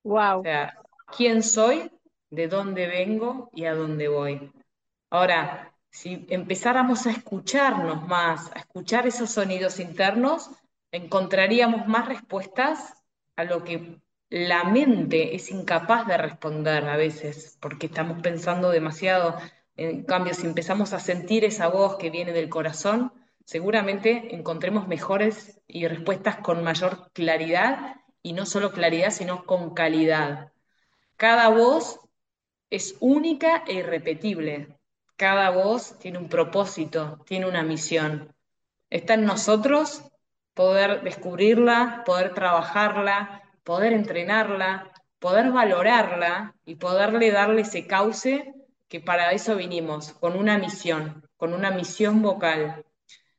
Wow. 0.04 0.48
sea, 0.48 0.74
¿quién 1.16 1.42
soy? 1.42 1.90
¿De 2.30 2.48
dónde 2.48 2.86
vengo? 2.86 3.50
¿Y 3.52 3.64
a 3.66 3.74
dónde 3.74 4.08
voy? 4.08 4.52
Ahora, 5.10 5.74
si 5.90 6.26
empezáramos 6.28 7.06
a 7.06 7.10
escucharnos 7.10 8.06
más, 8.06 8.50
a 8.54 8.60
escuchar 8.60 9.06
esos 9.06 9.30
sonidos 9.30 9.80
internos, 9.80 10.50
encontraríamos 10.92 11.86
más 11.86 12.08
respuestas 12.08 12.94
a 13.36 13.44
lo 13.44 13.64
que 13.64 14.00
la 14.28 14.64
mente 14.64 15.34
es 15.34 15.50
incapaz 15.50 16.06
de 16.06 16.16
responder 16.16 16.88
a 16.88 16.96
veces, 16.96 17.58
porque 17.60 17.86
estamos 17.86 18.22
pensando 18.22 18.70
demasiado. 18.70 19.36
En 19.76 20.04
cambio, 20.04 20.34
si 20.34 20.46
empezamos 20.46 20.92
a 20.92 21.00
sentir 21.00 21.44
esa 21.44 21.68
voz 21.68 21.96
que 21.96 22.10
viene 22.10 22.32
del 22.32 22.48
corazón, 22.48 23.12
seguramente 23.44 24.34
encontremos 24.34 24.86
mejores 24.86 25.60
y 25.66 25.88
respuestas 25.88 26.36
con 26.36 26.62
mayor 26.62 27.10
claridad, 27.12 27.96
y 28.22 28.34
no 28.34 28.46
solo 28.46 28.72
claridad, 28.72 29.10
sino 29.10 29.44
con 29.44 29.74
calidad. 29.74 30.52
Cada 31.16 31.48
voz 31.48 32.00
es 32.68 32.96
única 33.00 33.64
e 33.66 33.74
irrepetible. 33.74 34.79
Cada 35.20 35.50
voz 35.50 35.98
tiene 35.98 36.16
un 36.16 36.30
propósito, 36.30 37.18
tiene 37.26 37.46
una 37.46 37.62
misión. 37.62 38.34
Está 38.88 39.12
en 39.12 39.26
nosotros 39.26 40.02
poder 40.54 41.02
descubrirla, 41.02 42.04
poder 42.06 42.32
trabajarla, 42.32 43.42
poder 43.62 43.92
entrenarla, 43.92 44.90
poder 45.18 45.52
valorarla 45.52 46.54
y 46.64 46.76
poderle 46.76 47.30
darle 47.32 47.60
ese 47.60 47.86
cauce 47.86 48.54
que 48.88 49.00
para 49.00 49.32
eso 49.32 49.56
vinimos, 49.56 50.14
con 50.14 50.38
una 50.38 50.56
misión, 50.56 51.28
con 51.36 51.52
una 51.52 51.70
misión 51.70 52.22
vocal. 52.22 52.86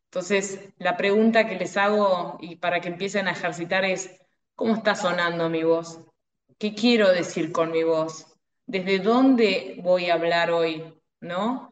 Entonces, 0.03 0.69
la 0.77 0.95
pregunta 0.97 1.47
que 1.47 1.55
les 1.55 1.77
hago 1.77 2.37
y 2.41 2.57
para 2.57 2.79
que 2.79 2.89
empiecen 2.89 3.27
a 3.27 3.31
ejercitar 3.31 3.85
es, 3.85 4.21
¿cómo 4.53 4.75
está 4.75 4.93
sonando 4.93 5.49
mi 5.49 5.63
voz? 5.63 5.99
¿Qué 6.59 6.75
quiero 6.75 7.09
decir 7.09 7.51
con 7.51 7.71
mi 7.71 7.81
voz? 7.81 8.27
¿Desde 8.67 8.99
dónde 8.99 9.79
voy 9.81 10.11
a 10.11 10.13
hablar 10.13 10.51
hoy? 10.51 10.93
¿No? 11.21 11.70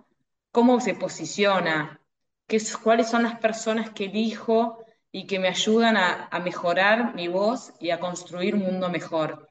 ¿Cómo 0.51 0.79
se 0.81 0.95
posiciona? 0.95 2.01
¿Qué, 2.47 2.59
¿Cuáles 2.83 3.09
son 3.09 3.23
las 3.23 3.39
personas 3.39 3.91
que 3.91 4.05
elijo 4.05 4.83
y 5.11 5.27
que 5.27 5.39
me 5.39 5.47
ayudan 5.47 5.97
a, 5.97 6.29
mejorar 6.43 7.13
mi 7.15 7.27
voz 7.27 7.73
y 7.79 7.91
a 7.91 7.99
construir 7.99 8.55
un 8.55 8.61
mundo 8.63 8.89
mejor? 8.89 9.47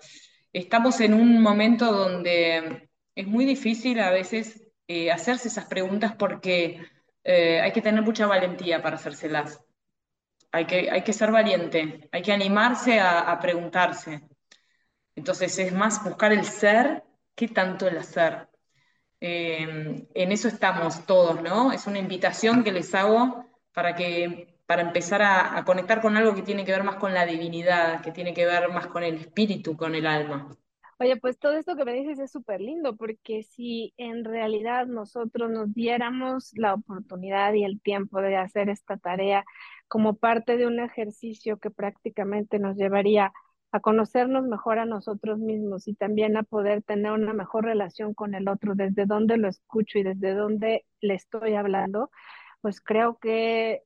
Estamos 0.52 1.00
en 1.00 1.14
un 1.14 1.40
momento 1.40 1.92
donde 1.92 2.90
es 3.14 3.26
muy 3.26 3.44
difícil 3.44 4.00
a 4.00 4.10
veces 4.10 4.66
eh, 4.88 5.12
hacerse 5.12 5.48
esas 5.48 5.66
preguntas 5.66 6.14
porque 6.16 6.82
eh, 7.24 7.60
hay 7.60 7.72
que 7.72 7.82
tener 7.82 8.02
mucha 8.02 8.26
valentía 8.26 8.82
para 8.82 8.96
hacérselas. 8.96 9.64
Hay 10.50 10.66
que, 10.66 10.90
hay 10.90 11.02
que 11.02 11.12
ser 11.12 11.30
valiente, 11.30 12.08
hay 12.10 12.22
que 12.22 12.32
animarse 12.32 13.00
a 13.00 13.38
preguntarse. 13.40 14.22
Entonces 15.14 15.58
es 15.58 15.72
más 15.72 16.02
buscar 16.02 16.32
el 16.32 16.44
ser 16.44 17.04
que 17.34 17.48
tanto 17.48 17.86
el 17.86 17.98
hacer. 17.98 18.48
Eh, 19.20 20.06
en 20.14 20.32
eso 20.32 20.48
estamos 20.48 21.06
todos, 21.06 21.42
¿no? 21.42 21.72
Es 21.72 21.86
una 21.86 21.98
invitación 21.98 22.62
que 22.64 22.72
les 22.72 22.94
hago 22.94 23.44
para 23.72 23.94
que 23.94 24.56
para 24.66 24.82
empezar 24.82 25.22
a, 25.22 25.56
a, 25.56 25.64
conectar 25.64 26.02
con 26.02 26.16
algo 26.18 26.34
que 26.34 26.42
tiene 26.42 26.64
que 26.64 26.72
ver 26.72 26.84
más 26.84 26.96
con 26.96 27.14
la 27.14 27.24
divinidad, 27.24 28.02
que 28.02 28.12
tiene 28.12 28.34
que 28.34 28.44
ver 28.44 28.68
más 28.68 28.86
con 28.88 29.02
el 29.02 29.14
espíritu, 29.14 29.76
con 29.76 29.94
el 29.94 30.06
alma. 30.06 30.50
Oye, 31.00 31.16
pues 31.16 31.38
todo 31.38 31.52
esto 31.52 31.76
que 31.76 31.84
me 31.84 31.92
dices 31.92 32.18
es 32.18 32.32
súper 32.32 32.60
lindo, 32.60 32.96
porque 32.96 33.44
si 33.44 33.94
en 33.98 34.24
realidad 34.24 34.86
nosotros 34.86 35.48
nos 35.48 35.72
diéramos 35.72 36.50
la 36.54 36.74
oportunidad 36.74 37.54
y 37.54 37.62
el 37.62 37.80
tiempo 37.80 38.20
de 38.20 38.36
hacer 38.36 38.68
esta 38.68 38.96
tarea 38.96 39.44
como 39.86 40.16
parte 40.16 40.56
de 40.56 40.66
un 40.66 40.80
ejercicio 40.80 41.58
que 41.58 41.70
prácticamente 41.70 42.58
nos 42.58 42.76
llevaría 42.76 43.32
a 43.72 43.80
conocernos 43.80 44.44
mejor 44.44 44.78
a 44.78 44.86
nosotros 44.86 45.38
mismos 45.38 45.88
y 45.88 45.94
también 45.94 46.36
a 46.36 46.42
poder 46.42 46.82
tener 46.82 47.12
una 47.12 47.34
mejor 47.34 47.64
relación 47.64 48.14
con 48.14 48.34
el 48.34 48.48
otro, 48.48 48.74
desde 48.74 49.06
donde 49.06 49.36
lo 49.36 49.48
escucho 49.48 49.98
y 49.98 50.02
desde 50.04 50.34
donde 50.34 50.86
le 51.00 51.14
estoy 51.14 51.54
hablando, 51.54 52.10
pues 52.60 52.80
creo 52.80 53.18
que 53.18 53.82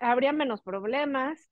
habría 0.00 0.32
menos 0.32 0.62
problemas, 0.62 1.50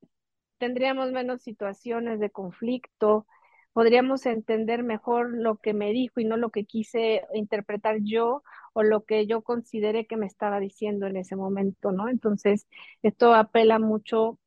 tendríamos 0.59 1.13
menos 1.13 1.43
situaciones 1.43 2.21
de 2.21 2.31
conflicto, 2.31 3.27
podríamos 3.73 4.25
entender 4.27 4.83
mejor 4.83 5.31
lo 5.37 5.57
que 5.59 5.75
me 5.75 5.93
dijo 5.93 6.21
y 6.21 6.25
no 6.25 6.37
lo 6.37 6.51
que 6.51 6.65
quise 6.65 7.25
interpretar 7.35 7.99
yo 8.03 8.43
o 8.73 8.83
lo 8.83 9.05
que 9.05 9.27
yo 9.27 9.43
consideré 9.43 10.07
que 10.07 10.17
me 10.17 10.27
estaba 10.27 10.61
diciendo 10.61 11.07
en 11.07 11.17
ese 11.17 11.37
momento, 11.37 11.93
¿no? 11.93 12.09
Entonces, 12.09 12.67
esto 13.03 13.35
apela 13.35 13.79
mucho 13.79 14.39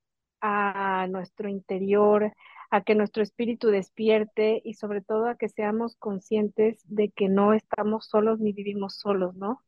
a 0.42 1.08
nuestro 1.10 1.50
interior, 1.50 2.34
a 2.70 2.82
que 2.84 2.96
nuestro 2.96 3.24
espíritu 3.24 3.70
despierte 3.70 4.62
y 4.64 4.74
sobre 4.76 5.02
todo 5.02 5.28
a 5.28 5.38
que 5.38 5.50
seamos 5.50 5.96
conscientes 5.98 6.82
de 6.86 7.10
que 7.10 7.30
no 7.30 7.54
estamos 7.54 8.08
solos 8.08 8.40
ni 8.40 8.54
vivimos 8.54 8.96
solos, 8.96 9.36
¿no? 9.36 9.64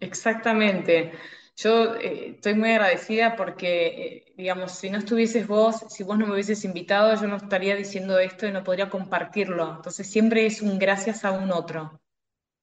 Exactamente. 0.00 1.12
Yo 1.56 1.94
eh, 1.96 2.30
estoy 2.36 2.54
muy 2.54 2.70
agradecida 2.72 3.36
porque, 3.36 3.86
eh, 3.86 4.34
digamos, 4.36 4.72
si 4.72 4.90
no 4.90 4.98
estuvieses 4.98 5.46
vos, 5.46 5.84
si 5.88 6.02
vos 6.02 6.18
no 6.18 6.26
me 6.26 6.32
hubieses 6.34 6.64
invitado, 6.64 7.14
yo 7.20 7.28
no 7.28 7.36
estaría 7.36 7.76
diciendo 7.76 8.18
esto 8.18 8.46
y 8.46 8.52
no 8.52 8.64
podría 8.64 8.90
compartirlo. 8.90 9.76
Entonces 9.76 10.10
siempre 10.10 10.46
es 10.46 10.62
un 10.62 10.78
gracias 10.78 11.24
a 11.24 11.32
un 11.32 11.52
otro. 11.52 12.00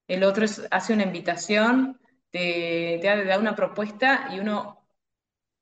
El 0.08 0.24
otro 0.24 0.46
hace 0.72 0.94
una 0.94 1.04
invitación, 1.04 2.00
te, 2.32 3.00
te 3.02 3.26
da 3.26 3.40
una 3.40 3.56
propuesta 3.56 4.30
y 4.34 4.40
uno, 4.40 4.86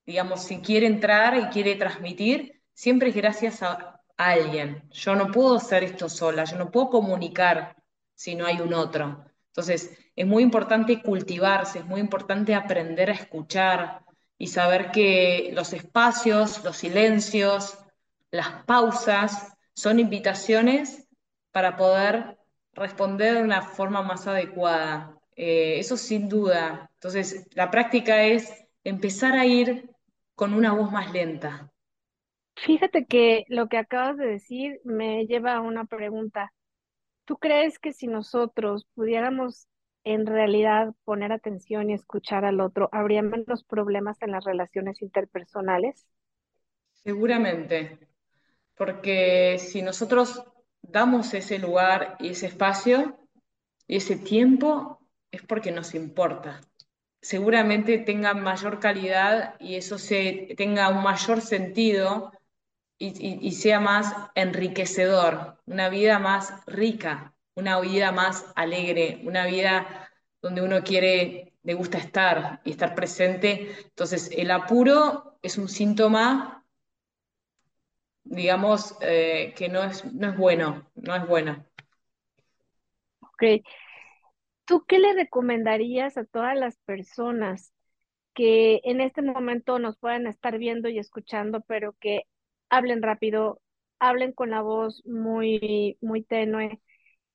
digamos, 0.06 0.44
si 0.44 0.60
quiere 0.60 0.86
entrar 0.86 1.36
y 1.38 1.46
quiere 1.50 1.76
transmitir, 1.76 2.59
siempre 2.80 3.10
es 3.10 3.14
gracias 3.14 3.62
a, 3.62 4.00
alguien. 4.16 4.82
Yo 4.90 5.14
no 5.14 5.30
puedo 5.30 5.56
hacer 5.56 5.82
esto 5.84 6.08
sola, 6.08 6.44
yo 6.44 6.56
no 6.58 6.70
puedo 6.70 6.90
comunicar 6.90 7.76
si 8.14 8.34
no 8.34 8.46
hay 8.46 8.60
un 8.60 8.74
otro. 8.74 9.24
Entonces, 9.48 9.96
es 10.14 10.26
muy 10.26 10.42
importante 10.42 11.02
cultivarse, 11.02 11.80
es 11.80 11.86
muy 11.86 12.00
importante 12.00 12.54
aprender 12.54 13.10
a 13.10 13.14
escuchar 13.14 14.02
y 14.36 14.46
saber 14.48 14.90
que 14.92 15.50
los 15.54 15.72
espacios, 15.72 16.62
los 16.64 16.76
silencios, 16.76 17.78
las 18.30 18.64
pausas 18.64 19.54
son 19.74 19.98
invitaciones 19.98 21.06
para 21.50 21.76
poder 21.76 22.38
responder 22.72 23.34
de 23.34 23.42
una 23.42 23.62
forma 23.62 24.02
más 24.02 24.26
adecuada. 24.26 25.18
Eh, 25.36 25.78
eso 25.78 25.96
sin 25.96 26.28
duda. 26.28 26.90
Entonces, 26.94 27.46
la 27.52 27.70
práctica 27.70 28.22
es 28.22 28.52
empezar 28.84 29.34
a 29.34 29.46
ir 29.46 29.90
con 30.34 30.52
una 30.54 30.72
voz 30.72 30.90
más 30.92 31.10
lenta. 31.12 31.70
Fíjate 32.64 33.06
que 33.06 33.44
lo 33.48 33.68
que 33.68 33.78
acabas 33.78 34.18
de 34.18 34.26
decir 34.26 34.80
me 34.84 35.26
lleva 35.26 35.54
a 35.54 35.60
una 35.60 35.86
pregunta. 35.86 36.52
¿Tú 37.24 37.38
crees 37.38 37.78
que 37.78 37.92
si 37.92 38.06
nosotros 38.06 38.86
pudiéramos 38.94 39.66
en 40.04 40.26
realidad 40.26 40.94
poner 41.04 41.32
atención 41.32 41.90
y 41.90 41.94
escuchar 41.94 42.44
al 42.44 42.60
otro, 42.60 42.88
habría 42.92 43.22
menos 43.22 43.64
problemas 43.64 44.20
en 44.22 44.32
las 44.32 44.44
relaciones 44.44 45.00
interpersonales? 45.00 46.06
Seguramente, 47.02 47.98
porque 48.76 49.56
si 49.58 49.80
nosotros 49.80 50.44
damos 50.82 51.32
ese 51.32 51.58
lugar 51.58 52.16
y 52.18 52.30
ese 52.30 52.46
espacio 52.46 53.18
y 53.86 53.96
ese 53.96 54.16
tiempo, 54.16 55.00
es 55.30 55.42
porque 55.42 55.72
nos 55.72 55.94
importa. 55.94 56.60
Seguramente 57.22 57.98
tenga 57.98 58.34
mayor 58.34 58.80
calidad 58.80 59.54
y 59.60 59.76
eso 59.76 59.98
se, 59.98 60.54
tenga 60.56 60.88
un 60.88 61.02
mayor 61.02 61.40
sentido 61.40 62.32
y, 63.02 63.52
sea 63.52 63.80
más 63.80 64.14
enriquecedor, 64.34 65.58
una 65.66 65.88
vida 65.88 66.18
más 66.18 66.52
rica, 66.66 67.34
una 67.54 67.80
vida 67.80 68.12
más 68.12 68.52
alegre, 68.54 69.22
una 69.24 69.46
vida 69.46 70.10
donde 70.42 70.62
uno 70.62 70.82
quiere, 70.84 71.54
le 71.62 71.74
gusta 71.74 71.98
estar 71.98 72.60
y 72.64 72.70
estar 72.70 72.94
presente. 72.94 73.74
Entonces, 73.84 74.30
el 74.36 74.50
apuro 74.50 75.38
es 75.42 75.58
un 75.58 75.68
síntoma 75.68 76.56
digamos, 78.22 78.96
eh, 79.00 79.54
que 79.56 79.68
no 79.68 79.82
es, 79.82 80.04
no 80.14 80.28
es 80.28 80.36
bueno, 80.36 80.88
no 80.94 81.16
es 81.16 81.26
bueno. 81.26 81.64
Ok, 83.22 83.64
¿Tú 84.70 84.84
qué 84.86 85.00
le 85.00 85.12
recomendarías 85.14 86.16
a 86.16 86.24
todas 86.24 86.56
las 86.56 86.76
personas 86.84 87.72
que 88.34 88.80
en 88.84 89.00
este 89.00 89.20
momento 89.20 89.80
nos 89.80 89.98
puedan 89.98 90.28
estar 90.28 90.58
viendo 90.58 90.88
y 90.88 91.00
escuchando, 91.00 91.60
pero 91.62 91.96
que 91.98 92.22
hablen 92.70 93.02
rápido, 93.02 93.60
hablen 93.98 94.32
con 94.32 94.50
la 94.50 94.62
voz 94.62 95.04
muy, 95.04 95.98
muy 96.00 96.22
tenue, 96.22 96.80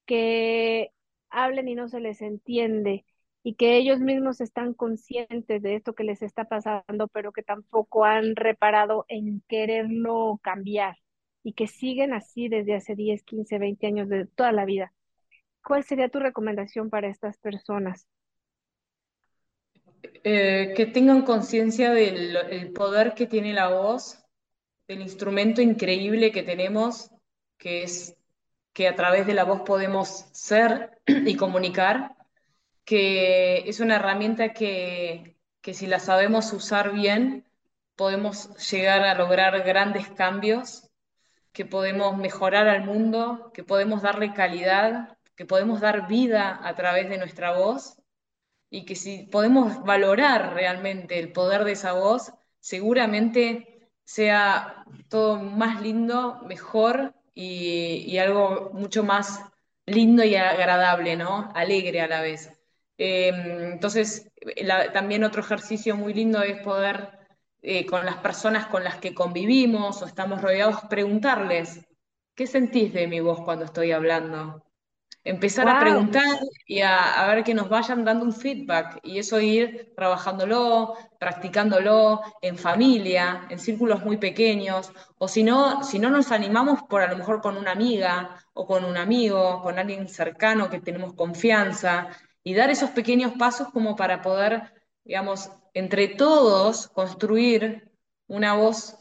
que 0.05 0.91
hablen 1.29 1.67
y 1.67 1.75
no 1.75 1.87
se 1.89 1.99
les 1.99 2.21
entiende 2.21 3.05
y 3.43 3.53
que 3.55 3.77
ellos 3.77 3.99
mismos 3.99 4.41
están 4.41 4.73
conscientes 4.73 5.61
de 5.61 5.75
esto 5.75 5.93
que 5.93 6.03
les 6.03 6.23
está 6.23 6.45
pasando, 6.45 7.07
pero 7.09 7.31
que 7.31 7.43
tampoco 7.43 8.03
han 8.03 8.35
reparado 8.35 9.05
en 9.07 9.43
quererlo 9.47 10.39
cambiar 10.41 10.97
y 11.43 11.53
que 11.53 11.67
siguen 11.67 12.11
así 12.11 12.49
desde 12.49 12.73
hace 12.73 12.95
10, 12.95 13.23
15, 13.23 13.59
20 13.59 13.85
años 13.85 14.09
de 14.09 14.25
toda 14.25 14.51
la 14.51 14.65
vida? 14.65 14.93
¿Cuál 15.63 15.83
sería 15.83 16.09
tu 16.09 16.19
recomendación 16.19 16.89
para 16.89 17.07
estas 17.07 17.37
personas? 17.37 18.07
Eh, 20.23 20.73
que 20.75 20.87
tengan 20.87 21.21
conciencia 21.21 21.91
del 21.91 22.35
el 22.49 22.71
poder 22.73 23.13
que 23.13 23.27
tiene 23.27 23.53
la 23.53 23.69
voz, 23.69 24.24
del 24.87 25.01
instrumento 25.01 25.61
increíble 25.61 26.31
que 26.31 26.43
tenemos, 26.43 27.11
que 27.57 27.83
es 27.83 28.15
que 28.73 28.87
a 28.87 28.95
través 28.95 29.25
de 29.25 29.33
la 29.33 29.45
voz 29.45 29.61
podemos 29.61 30.25
ser 30.33 30.99
y 31.07 31.35
comunicar, 31.35 32.15
que 32.83 33.67
es 33.69 33.79
una 33.79 33.95
herramienta 33.95 34.53
que, 34.53 35.37
que 35.61 35.73
si 35.73 35.87
la 35.87 35.99
sabemos 35.99 36.51
usar 36.53 36.91
bien, 36.93 37.45
podemos 37.95 38.49
llegar 38.69 39.03
a 39.03 39.15
lograr 39.15 39.63
grandes 39.63 40.09
cambios 40.09 40.89
que 41.53 41.65
podemos 41.65 42.17
mejorar 42.17 42.67
al 42.67 42.83
mundo, 42.83 43.51
que 43.53 43.63
podemos 43.63 44.01
darle 44.01 44.33
calidad, 44.33 45.17
que 45.35 45.45
podemos 45.45 45.79
dar 45.79 46.07
vida 46.07 46.59
a 46.61 46.75
través 46.75 47.09
de 47.09 47.17
nuestra 47.17 47.57
voz 47.57 47.97
y 48.69 48.83
que 48.83 48.95
si 48.95 49.23
podemos 49.23 49.83
valorar 49.83 50.53
realmente 50.53 51.17
el 51.17 51.31
poder 51.31 51.63
de 51.63 51.71
esa 51.71 51.93
voz, 51.93 52.33
seguramente 52.59 53.74
sea 54.05 54.85
todo 55.09 55.37
más 55.39 55.81
lindo, 55.81 56.41
mejor 56.47 57.13
y, 57.33 58.05
y 58.07 58.17
algo 58.19 58.71
mucho 58.73 59.03
más 59.03 59.41
lindo 59.85 60.23
y 60.23 60.35
agradable, 60.35 61.15
¿no? 61.17 61.51
Alegre 61.55 62.01
a 62.01 62.07
la 62.07 62.21
vez. 62.21 62.51
Eh, 62.97 63.29
entonces, 63.73 64.31
también 64.93 65.23
otro 65.23 65.41
ejercicio 65.41 65.95
muy 65.95 66.13
lindo 66.13 66.41
es 66.43 66.61
poder, 66.61 67.19
eh, 67.61 67.85
con 67.85 68.05
las 68.05 68.17
personas 68.17 68.67
con 68.67 68.83
las 68.83 68.97
que 68.97 69.13
convivimos 69.13 70.01
o 70.01 70.05
estamos 70.05 70.41
rodeados, 70.41 70.81
preguntarles, 70.89 71.85
¿qué 72.35 72.47
sentís 72.47 72.93
de 72.93 73.07
mi 73.07 73.19
voz 73.19 73.41
cuando 73.41 73.65
estoy 73.65 73.91
hablando? 73.91 74.64
Empezar 75.25 75.67
a 75.67 75.79
preguntar 75.79 76.37
y 76.67 76.81
a, 76.81 77.23
a 77.23 77.27
ver 77.33 77.43
que 77.43 77.55
nos 77.55 77.67
vayan 77.67 78.05
dando 78.05 78.23
un 78.23 78.31
feedback. 78.31 78.99
Y 79.03 79.17
eso 79.17 79.39
ir 79.41 79.91
trabajándolo, 79.95 80.95
practicándolo 81.19 82.21
en 82.41 82.57
familia, 82.57 83.47
en 83.49 83.59
círculos 83.59 84.05
muy 84.05 84.17
pequeños, 84.17 84.91
o 85.17 85.27
si 85.27 85.43
no, 85.43 85.83
si 85.83 85.99
no 85.99 86.09
nos 86.11 86.31
animamos 86.31 86.83
por 86.83 87.01
a 87.01 87.11
lo 87.11 87.17
mejor 87.17 87.41
con 87.41 87.57
una 87.57 87.71
amiga 87.71 88.37
o 88.53 88.67
con 88.67 88.85
un 88.85 88.97
amigo, 88.97 89.61
con 89.63 89.79
alguien 89.79 90.07
cercano 90.07 90.69
que 90.69 90.79
tenemos 90.79 91.13
confianza. 91.13 92.09
Y 92.43 92.53
dar 92.53 92.69
esos 92.69 92.91
pequeños 92.91 93.33
pasos 93.33 93.69
como 93.69 93.95
para 93.95 94.21
poder, 94.21 94.71
digamos, 95.03 95.49
entre 95.73 96.07
todos 96.07 96.87
construir 96.89 97.91
una 98.27 98.53
voz 98.53 98.95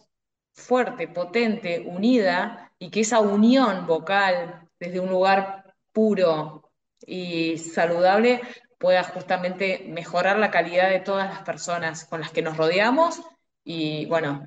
fuerte, 0.54 1.06
potente, 1.06 1.84
unida 1.86 2.72
y 2.78 2.90
que 2.90 3.00
esa 3.00 3.20
unión 3.20 3.86
vocal 3.86 4.68
desde 4.80 5.00
un 5.00 5.10
lugar 5.10 5.63
puro 5.94 6.70
y 7.06 7.56
saludable 7.56 8.42
pueda 8.78 9.02
justamente 9.02 9.86
mejorar 9.88 10.38
la 10.38 10.50
calidad 10.50 10.90
de 10.90 11.00
todas 11.00 11.30
las 11.30 11.42
personas 11.42 12.04
con 12.04 12.20
las 12.20 12.30
que 12.32 12.42
nos 12.42 12.58
rodeamos 12.58 13.22
y 13.64 14.04
bueno, 14.06 14.46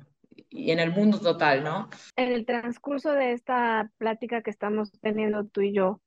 y 0.50 0.70
en 0.70 0.78
el 0.78 0.92
mundo 0.92 1.18
total, 1.18 1.64
¿no? 1.64 1.88
en 2.14 2.32
el 2.32 2.46
transcurso 2.46 3.12
de 3.12 3.32
esta 3.32 3.90
plática 3.98 4.42
que 4.42 4.50
estamos 4.50 4.92
teniendo 5.00 5.44
tú 5.46 5.62
y 5.62 5.72
yo, 5.72 6.00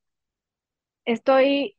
estoy 1.03 1.77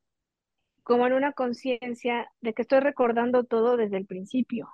como 0.83 1.07
en 1.07 1.12
una 1.12 1.33
conciencia 1.33 2.31
de 2.40 2.52
que 2.54 2.62
estoy 2.62 2.81
recordando 2.81 3.45
todo 3.45 3.76
desde 3.76 3.97
el 3.97 4.07
principio. 4.07 4.69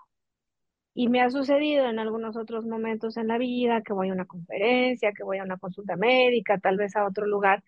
Y 0.95 1.09
me 1.09 1.21
ha 1.21 1.31
sucedido 1.31 1.89
en 1.89 1.99
algunos 2.01 2.37
otros 2.37 2.67
momentos 2.67 3.17
en 3.19 3.29
la 3.29 3.39
vida, 3.39 3.83
que 3.83 3.93
voy 3.93 4.09
a 4.09 4.13
una 4.13 4.25
conferencia, 4.25 5.13
que 5.13 5.23
voy 5.23 5.39
a 5.39 5.45
una 5.45 5.59
consulta 5.59 5.97
médica, 5.97 6.59
tal 6.59 6.77
vez 6.77 6.97
a 6.97 7.07
otro 7.07 7.27
lugar, 7.27 7.63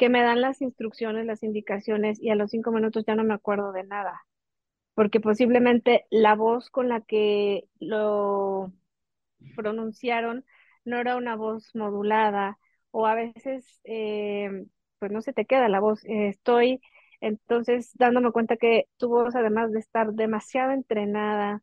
que 0.00 0.08
me 0.08 0.22
dan 0.22 0.40
las 0.40 0.62
instrucciones, 0.62 1.26
las 1.26 1.42
indicaciones 1.42 2.18
y 2.22 2.30
a 2.30 2.34
los 2.34 2.52
cinco 2.52 2.72
minutos 2.72 3.04
ya 3.06 3.16
no 3.16 3.22
me 3.22 3.34
acuerdo 3.34 3.70
de 3.70 3.84
nada, 3.84 4.24
porque 4.94 5.20
posiblemente 5.20 6.06
la 6.08 6.34
voz 6.34 6.70
con 6.70 6.88
la 6.88 7.02
que 7.02 7.68
lo 7.80 8.72
pronunciaron 9.56 10.46
no 10.86 10.96
era 10.98 11.16
una 11.16 11.36
voz 11.36 11.74
modulada 11.74 12.58
o 12.92 13.06
a 13.06 13.14
veces 13.14 13.82
eh, 13.84 14.64
pues 14.98 15.12
no 15.12 15.20
se 15.20 15.34
te 15.34 15.44
queda 15.44 15.68
la 15.68 15.80
voz. 15.80 16.00
Estoy 16.06 16.80
entonces 17.20 17.90
dándome 17.96 18.32
cuenta 18.32 18.56
que 18.56 18.86
tu 18.96 19.10
voz, 19.10 19.36
además 19.36 19.70
de 19.70 19.80
estar 19.80 20.14
demasiado 20.14 20.72
entrenada, 20.72 21.62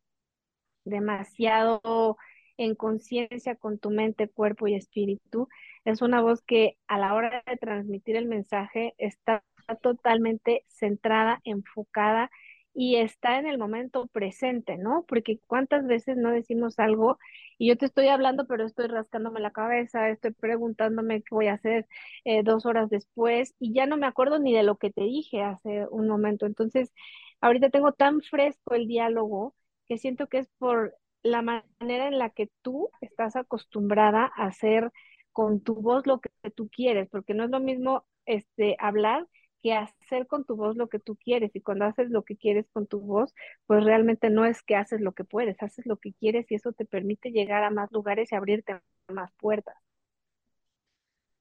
demasiado 0.86 2.18
en 2.58 2.76
conciencia 2.76 3.56
con 3.56 3.80
tu 3.80 3.90
mente, 3.90 4.28
cuerpo 4.30 4.68
y 4.68 4.76
espíritu. 4.76 5.48
Es 5.88 6.02
una 6.02 6.20
voz 6.20 6.42
que 6.42 6.78
a 6.88 6.98
la 6.98 7.14
hora 7.14 7.44
de 7.48 7.56
transmitir 7.56 8.18
el 8.18 8.26
mensaje 8.28 8.94
está 8.98 9.46
totalmente 9.82 10.66
centrada, 10.68 11.40
enfocada 11.46 12.30
y 12.74 12.98
está 12.98 13.40
en 13.40 13.48
el 13.48 13.58
momento 13.58 14.08
presente, 14.08 14.76
¿no? 14.78 15.06
Porque 15.08 15.40
cuántas 15.48 15.88
veces 15.88 16.18
no 16.18 16.32
decimos 16.32 16.78
algo 16.80 17.18
y 17.58 17.70
yo 17.70 17.78
te 17.78 17.86
estoy 17.86 18.10
hablando, 18.10 18.46
pero 18.48 18.66
estoy 18.66 18.88
rascándome 18.88 19.40
la 19.40 19.52
cabeza, 19.52 20.10
estoy 20.10 20.32
preguntándome 20.32 21.22
qué 21.22 21.34
voy 21.34 21.48
a 21.48 21.54
hacer 21.54 21.88
eh, 22.26 22.44
dos 22.44 22.66
horas 22.66 22.90
después 22.90 23.56
y 23.58 23.74
ya 23.74 23.86
no 23.86 23.96
me 23.96 24.08
acuerdo 24.08 24.40
ni 24.40 24.54
de 24.54 24.64
lo 24.64 24.76
que 24.76 24.92
te 24.92 25.04
dije 25.04 25.42
hace 25.42 25.88
un 25.90 26.10
momento. 26.10 26.46
Entonces, 26.46 26.92
ahorita 27.40 27.70
tengo 27.70 27.94
tan 27.94 28.20
fresco 28.20 28.76
el 28.76 28.88
diálogo 28.88 29.56
que 29.88 29.98
siento 29.98 30.28
que 30.28 30.40
es 30.40 30.50
por 30.58 30.98
la 31.24 31.42
manera 31.42 32.08
en 32.08 32.20
la 32.20 32.30
que 32.30 32.50
tú 32.62 32.90
estás 33.00 33.38
acostumbrada 33.38 34.30
a 34.36 34.48
hacer 34.48 34.92
con 35.38 35.62
tu 35.62 35.76
voz 35.76 36.08
lo 36.08 36.20
que 36.20 36.32
tú 36.56 36.68
quieres, 36.68 37.08
porque 37.12 37.36
no 37.36 37.44
es 37.44 37.52
lo 37.52 37.60
mismo 37.60 38.08
este 38.26 38.76
hablar 38.80 39.28
que 39.62 39.74
hacer 39.76 40.26
con 40.26 40.46
tu 40.46 40.56
voz 40.56 40.76
lo 40.76 40.90
que 40.90 40.98
tú 40.98 41.16
quieres. 41.16 41.56
Y 41.56 41.62
cuando 41.62 41.86
haces 41.86 42.10
lo 42.10 42.24
que 42.24 42.38
quieres 42.38 42.66
con 42.74 42.88
tu 42.88 43.02
voz, 43.02 43.36
pues 43.68 43.84
realmente 43.84 44.32
no 44.32 44.46
es 44.46 44.64
que 44.64 44.76
haces 44.76 45.00
lo 45.00 45.12
que 45.14 45.26
puedes, 45.26 45.62
haces 45.62 45.86
lo 45.86 45.98
que 45.98 46.14
quieres 46.14 46.48
y 46.52 46.56
eso 46.56 46.74
te 46.74 46.86
permite 46.86 47.30
llegar 47.32 47.64
a 47.64 47.70
más 47.70 47.92
lugares 47.92 48.32
y 48.32 48.36
abrirte 48.36 48.82
más 49.10 49.32
puertas. 49.40 49.76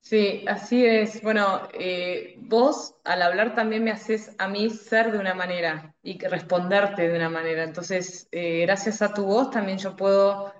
Sí, 0.00 0.44
así 0.46 0.86
es. 0.86 1.20
Bueno, 1.22 1.62
eh, 1.74 2.36
vos 2.38 2.94
al 3.04 3.22
hablar 3.22 3.56
también 3.56 3.82
me 3.82 3.90
haces 3.90 4.30
a 4.38 4.46
mí 4.46 4.70
ser 4.70 5.10
de 5.10 5.18
una 5.18 5.34
manera 5.34 5.96
y 6.02 6.18
responderte 6.18 7.08
de 7.08 7.16
una 7.16 7.28
manera. 7.28 7.64
Entonces, 7.64 8.28
eh, 8.30 8.60
gracias 8.62 9.02
a 9.02 9.12
tu 9.12 9.24
voz 9.26 9.50
también 9.50 9.78
yo 9.78 9.96
puedo 9.96 10.52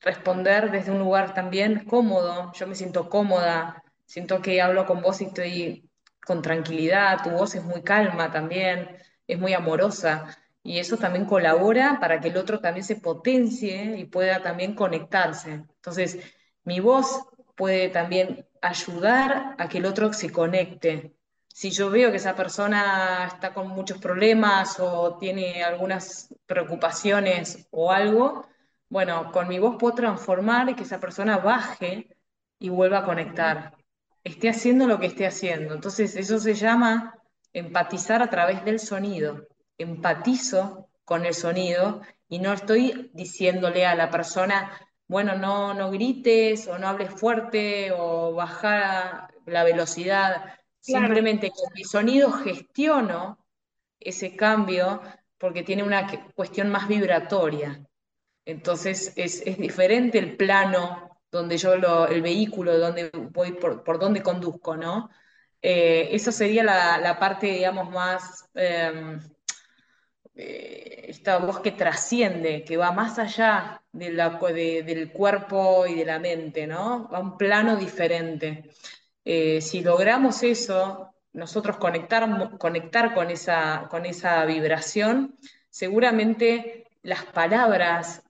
responder 0.00 0.70
desde 0.70 0.90
un 0.90 0.98
lugar 0.98 1.34
también 1.34 1.84
cómodo. 1.84 2.52
Yo 2.54 2.66
me 2.66 2.74
siento 2.74 3.08
cómoda, 3.08 3.82
siento 4.06 4.40
que 4.42 4.60
hablo 4.62 4.86
con 4.86 5.02
vos 5.02 5.20
y 5.20 5.26
estoy 5.26 5.90
con 6.24 6.42
tranquilidad. 6.42 7.22
Tu 7.22 7.30
voz 7.30 7.54
es 7.54 7.64
muy 7.64 7.82
calma 7.82 8.30
también, 8.30 8.96
es 9.26 9.38
muy 9.38 9.52
amorosa. 9.54 10.36
Y 10.62 10.78
eso 10.78 10.96
también 10.96 11.24
colabora 11.24 11.98
para 12.00 12.20
que 12.20 12.28
el 12.28 12.36
otro 12.36 12.60
también 12.60 12.84
se 12.84 12.96
potencie 12.96 13.96
y 13.98 14.04
pueda 14.04 14.42
también 14.42 14.74
conectarse. 14.74 15.52
Entonces, 15.52 16.18
mi 16.64 16.80
voz 16.80 17.24
puede 17.56 17.88
también 17.88 18.46
ayudar 18.62 19.54
a 19.58 19.68
que 19.68 19.78
el 19.78 19.86
otro 19.86 20.12
se 20.12 20.30
conecte. 20.30 21.14
Si 21.48 21.70
yo 21.70 21.90
veo 21.90 22.10
que 22.10 22.18
esa 22.18 22.36
persona 22.36 23.26
está 23.26 23.52
con 23.52 23.68
muchos 23.68 23.98
problemas 23.98 24.78
o 24.80 25.16
tiene 25.18 25.62
algunas 25.64 26.34
preocupaciones 26.46 27.66
o 27.70 27.90
algo, 27.90 28.46
bueno, 28.90 29.30
con 29.32 29.48
mi 29.48 29.58
voz 29.58 29.76
puedo 29.78 29.94
transformar 29.94 30.68
y 30.68 30.74
que 30.74 30.82
esa 30.82 31.00
persona 31.00 31.38
baje 31.38 32.16
y 32.58 32.68
vuelva 32.68 32.98
a 32.98 33.04
conectar. 33.04 33.76
Esté 34.24 34.50
haciendo 34.50 34.86
lo 34.86 34.98
que 34.98 35.06
esté 35.06 35.26
haciendo. 35.26 35.74
Entonces, 35.74 36.16
eso 36.16 36.38
se 36.40 36.54
llama 36.54 37.14
empatizar 37.52 38.20
a 38.20 38.28
través 38.28 38.64
del 38.64 38.80
sonido. 38.80 39.46
Empatizo 39.78 40.88
con 41.04 41.24
el 41.24 41.34
sonido 41.34 42.02
y 42.28 42.40
no 42.40 42.52
estoy 42.52 43.10
diciéndole 43.14 43.86
a 43.86 43.94
la 43.94 44.10
persona, 44.10 44.72
bueno, 45.06 45.36
no, 45.36 45.72
no 45.72 45.92
grites 45.92 46.66
o 46.66 46.76
no 46.76 46.88
hables 46.88 47.10
fuerte 47.10 47.92
o 47.96 48.34
baja 48.34 49.30
la 49.46 49.62
velocidad. 49.62 50.42
Claro, 50.84 51.06
Simplemente 51.06 51.50
con 51.50 51.72
mi 51.74 51.84
sonido 51.84 52.32
gestiono 52.32 53.38
ese 54.00 54.34
cambio 54.34 55.00
porque 55.38 55.62
tiene 55.62 55.84
una 55.84 56.08
cuestión 56.34 56.70
más 56.70 56.88
vibratoria. 56.88 57.80
Entonces 58.50 59.12
es, 59.16 59.42
es 59.46 59.58
diferente 59.58 60.18
el 60.18 60.36
plano 60.36 61.18
donde 61.30 61.56
yo 61.58 61.76
lo, 61.76 62.08
el 62.08 62.22
vehículo, 62.22 62.78
donde 62.78 63.10
voy, 63.32 63.52
por, 63.52 63.84
por 63.84 63.98
donde 63.98 64.22
conduzco, 64.22 64.76
¿no? 64.76 65.10
Eh, 65.62 66.08
eso 66.12 66.32
sería 66.32 66.64
la, 66.64 66.98
la 66.98 67.18
parte, 67.18 67.46
digamos, 67.48 67.90
más, 67.90 68.46
eh, 68.54 69.18
eh, 70.34 71.06
esta 71.08 71.38
voz 71.38 71.60
que 71.60 71.72
trasciende, 71.72 72.64
que 72.64 72.76
va 72.76 72.92
más 72.92 73.18
allá 73.18 73.82
de 73.92 74.12
la- 74.12 74.30
de- 74.30 74.82
del 74.82 75.12
cuerpo 75.12 75.86
y 75.86 75.94
de 75.94 76.04
la 76.04 76.18
mente, 76.18 76.66
¿no? 76.66 77.08
Va 77.10 77.18
a 77.18 77.20
un 77.20 77.36
plano 77.36 77.76
diferente. 77.76 78.70
Eh, 79.24 79.60
si 79.60 79.82
logramos 79.82 80.42
eso, 80.42 81.14
nosotros 81.32 81.76
conectar, 81.78 82.26
conectar 82.58 83.14
con 83.14 83.30
esa, 83.30 83.86
con 83.90 84.06
esa 84.06 84.44
vibración, 84.46 85.36
seguramente 85.70 86.86
las 87.02 87.24
palabras, 87.26 88.22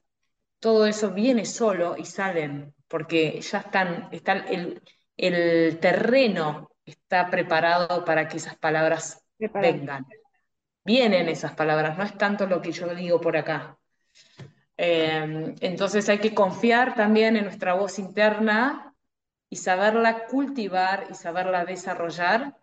todo 0.60 0.86
eso 0.86 1.10
viene 1.10 1.44
solo 1.44 1.96
y 1.96 2.04
salen, 2.04 2.74
porque 2.88 3.40
ya 3.40 3.58
están, 3.58 4.08
está 4.12 4.32
el, 4.32 4.82
el 5.16 5.78
terreno 5.78 6.70
está 6.84 7.28
preparado 7.30 8.04
para 8.04 8.28
que 8.28 8.36
esas 8.36 8.56
palabras 8.56 9.24
preparado. 9.38 9.72
vengan 9.72 10.06
vienen 10.84 11.28
esas 11.28 11.52
palabras, 11.52 11.96
no 11.96 12.04
es 12.04 12.16
tanto 12.16 12.46
lo 12.46 12.60
que 12.60 12.72
yo 12.72 12.94
digo 12.94 13.20
por 13.20 13.36
acá. 13.36 13.78
Eh, 14.76 15.54
entonces 15.60 16.08
hay 16.08 16.18
que 16.18 16.34
confiar 16.34 16.94
también 16.94 17.36
en 17.36 17.44
nuestra 17.44 17.74
voz 17.74 17.98
interna 17.98 18.94
y 19.48 19.56
saberla 19.56 20.26
cultivar 20.26 21.06
y 21.10 21.14
saberla 21.14 21.64
desarrollar 21.64 22.56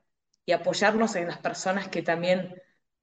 y 0.45 0.51
apoyarnos 0.51 1.15
en 1.15 1.27
las 1.27 1.37
personas 1.37 1.89
que 1.89 2.01
también 2.01 2.55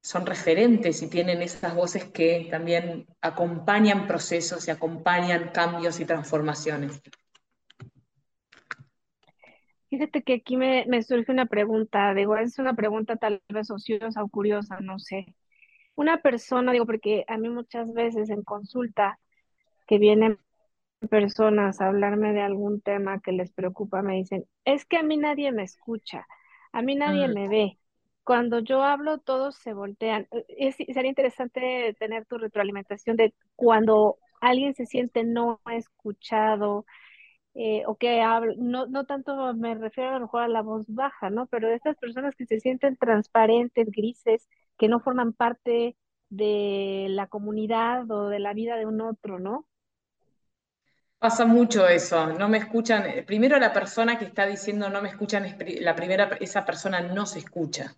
son 0.04 0.26
referentes 0.26 1.02
y 1.02 1.08
tienen 1.08 1.42
esas 1.42 1.74
voces 1.74 2.04
que 2.04 2.46
también 2.50 3.06
acompañan 3.22 4.06
procesos 4.06 4.68
y 4.68 4.70
acompañan 4.70 5.50
cambios 5.52 5.98
y 5.98 6.04
transformaciones. 6.04 7.02
Fíjate 9.90 10.22
que 10.22 10.34
aquí 10.34 10.56
me, 10.56 10.84
me 10.88 11.02
surge 11.02 11.30
una 11.32 11.46
pregunta, 11.46 12.14
digo, 12.14 12.36
es 12.36 12.58
una 12.58 12.74
pregunta 12.74 13.16
tal 13.16 13.42
vez 13.48 13.70
ociosa 13.70 14.22
o 14.24 14.28
curiosa, 14.28 14.80
no 14.80 14.98
sé. 14.98 15.34
Una 15.96 16.18
persona, 16.22 16.72
digo, 16.72 16.86
porque 16.86 17.24
a 17.28 17.38
mí 17.38 17.48
muchas 17.50 17.92
veces 17.94 18.30
en 18.30 18.42
consulta 18.44 19.20
que 19.86 19.98
vienen 19.98 20.38
personas 21.10 21.80
a 21.80 21.88
hablarme 21.88 22.32
de 22.34 22.42
algún 22.42 22.80
tema 22.82 23.20
que 23.20 23.32
les 23.32 23.52
preocupa, 23.52 24.02
me 24.02 24.16
dicen, 24.16 24.46
es 24.64 24.86
que 24.86 24.98
a 24.98 25.02
mí 25.04 25.16
nadie 25.18 25.52
me 25.52 25.64
escucha, 25.64 26.26
A 26.72 26.82
mí 26.82 26.96
nadie 26.96 27.28
Mm. 27.28 27.34
me 27.34 27.48
ve. 27.48 27.78
Cuando 28.24 28.60
yo 28.60 28.82
hablo, 28.82 29.18
todos 29.18 29.56
se 29.56 29.74
voltean. 29.74 30.26
Eh, 30.32 30.44
Es- 30.48 30.76
sería 30.76 31.08
interesante 31.10 31.94
tener 31.98 32.26
tu 32.26 32.38
retroalimentación 32.38 33.16
de 33.16 33.34
cuando 33.56 34.18
alguien 34.40 34.74
se 34.74 34.86
siente 34.86 35.24
no 35.24 35.60
escuchado 35.70 36.86
eh, 37.54 37.84
o 37.86 37.96
que 37.96 38.20
habla, 38.22 38.54
no, 38.58 38.86
no 38.86 39.06
tanto 39.06 39.54
me 39.54 39.74
refiero 39.76 40.10
a 40.10 40.14
lo 40.14 40.20
mejor 40.22 40.42
a 40.42 40.48
la 40.48 40.62
voz 40.62 40.86
baja, 40.88 41.30
¿no? 41.30 41.46
Pero 41.46 41.68
de 41.68 41.76
estas 41.76 41.96
personas 41.98 42.34
que 42.36 42.46
se 42.46 42.60
sienten 42.60 42.96
transparentes, 42.96 43.90
grises, 43.90 44.48
que 44.78 44.88
no 44.88 45.00
forman 45.00 45.32
parte 45.34 45.96
de 46.30 47.06
la 47.10 47.28
comunidad 47.28 48.10
o 48.10 48.28
de 48.28 48.40
la 48.40 48.54
vida 48.54 48.76
de 48.76 48.86
un 48.86 49.00
otro, 49.02 49.38
¿no? 49.40 49.66
Pasa 51.18 51.44
mucho 51.44 51.88
eso, 51.88 52.26
no 52.34 52.48
me 52.48 52.58
escuchan. 52.58 53.04
eh, 53.06 53.22
Primero 53.24 53.58
la 53.58 53.72
persona 53.72 54.16
que 54.18 54.26
está 54.26 54.46
diciendo 54.46 54.88
no 54.90 55.02
me 55.02 55.08
escuchan, 55.08 55.44
la 55.80 55.96
primera, 55.96 56.30
esa 56.40 56.64
persona 56.64 57.00
no 57.00 57.26
se 57.26 57.40
escucha, 57.40 57.96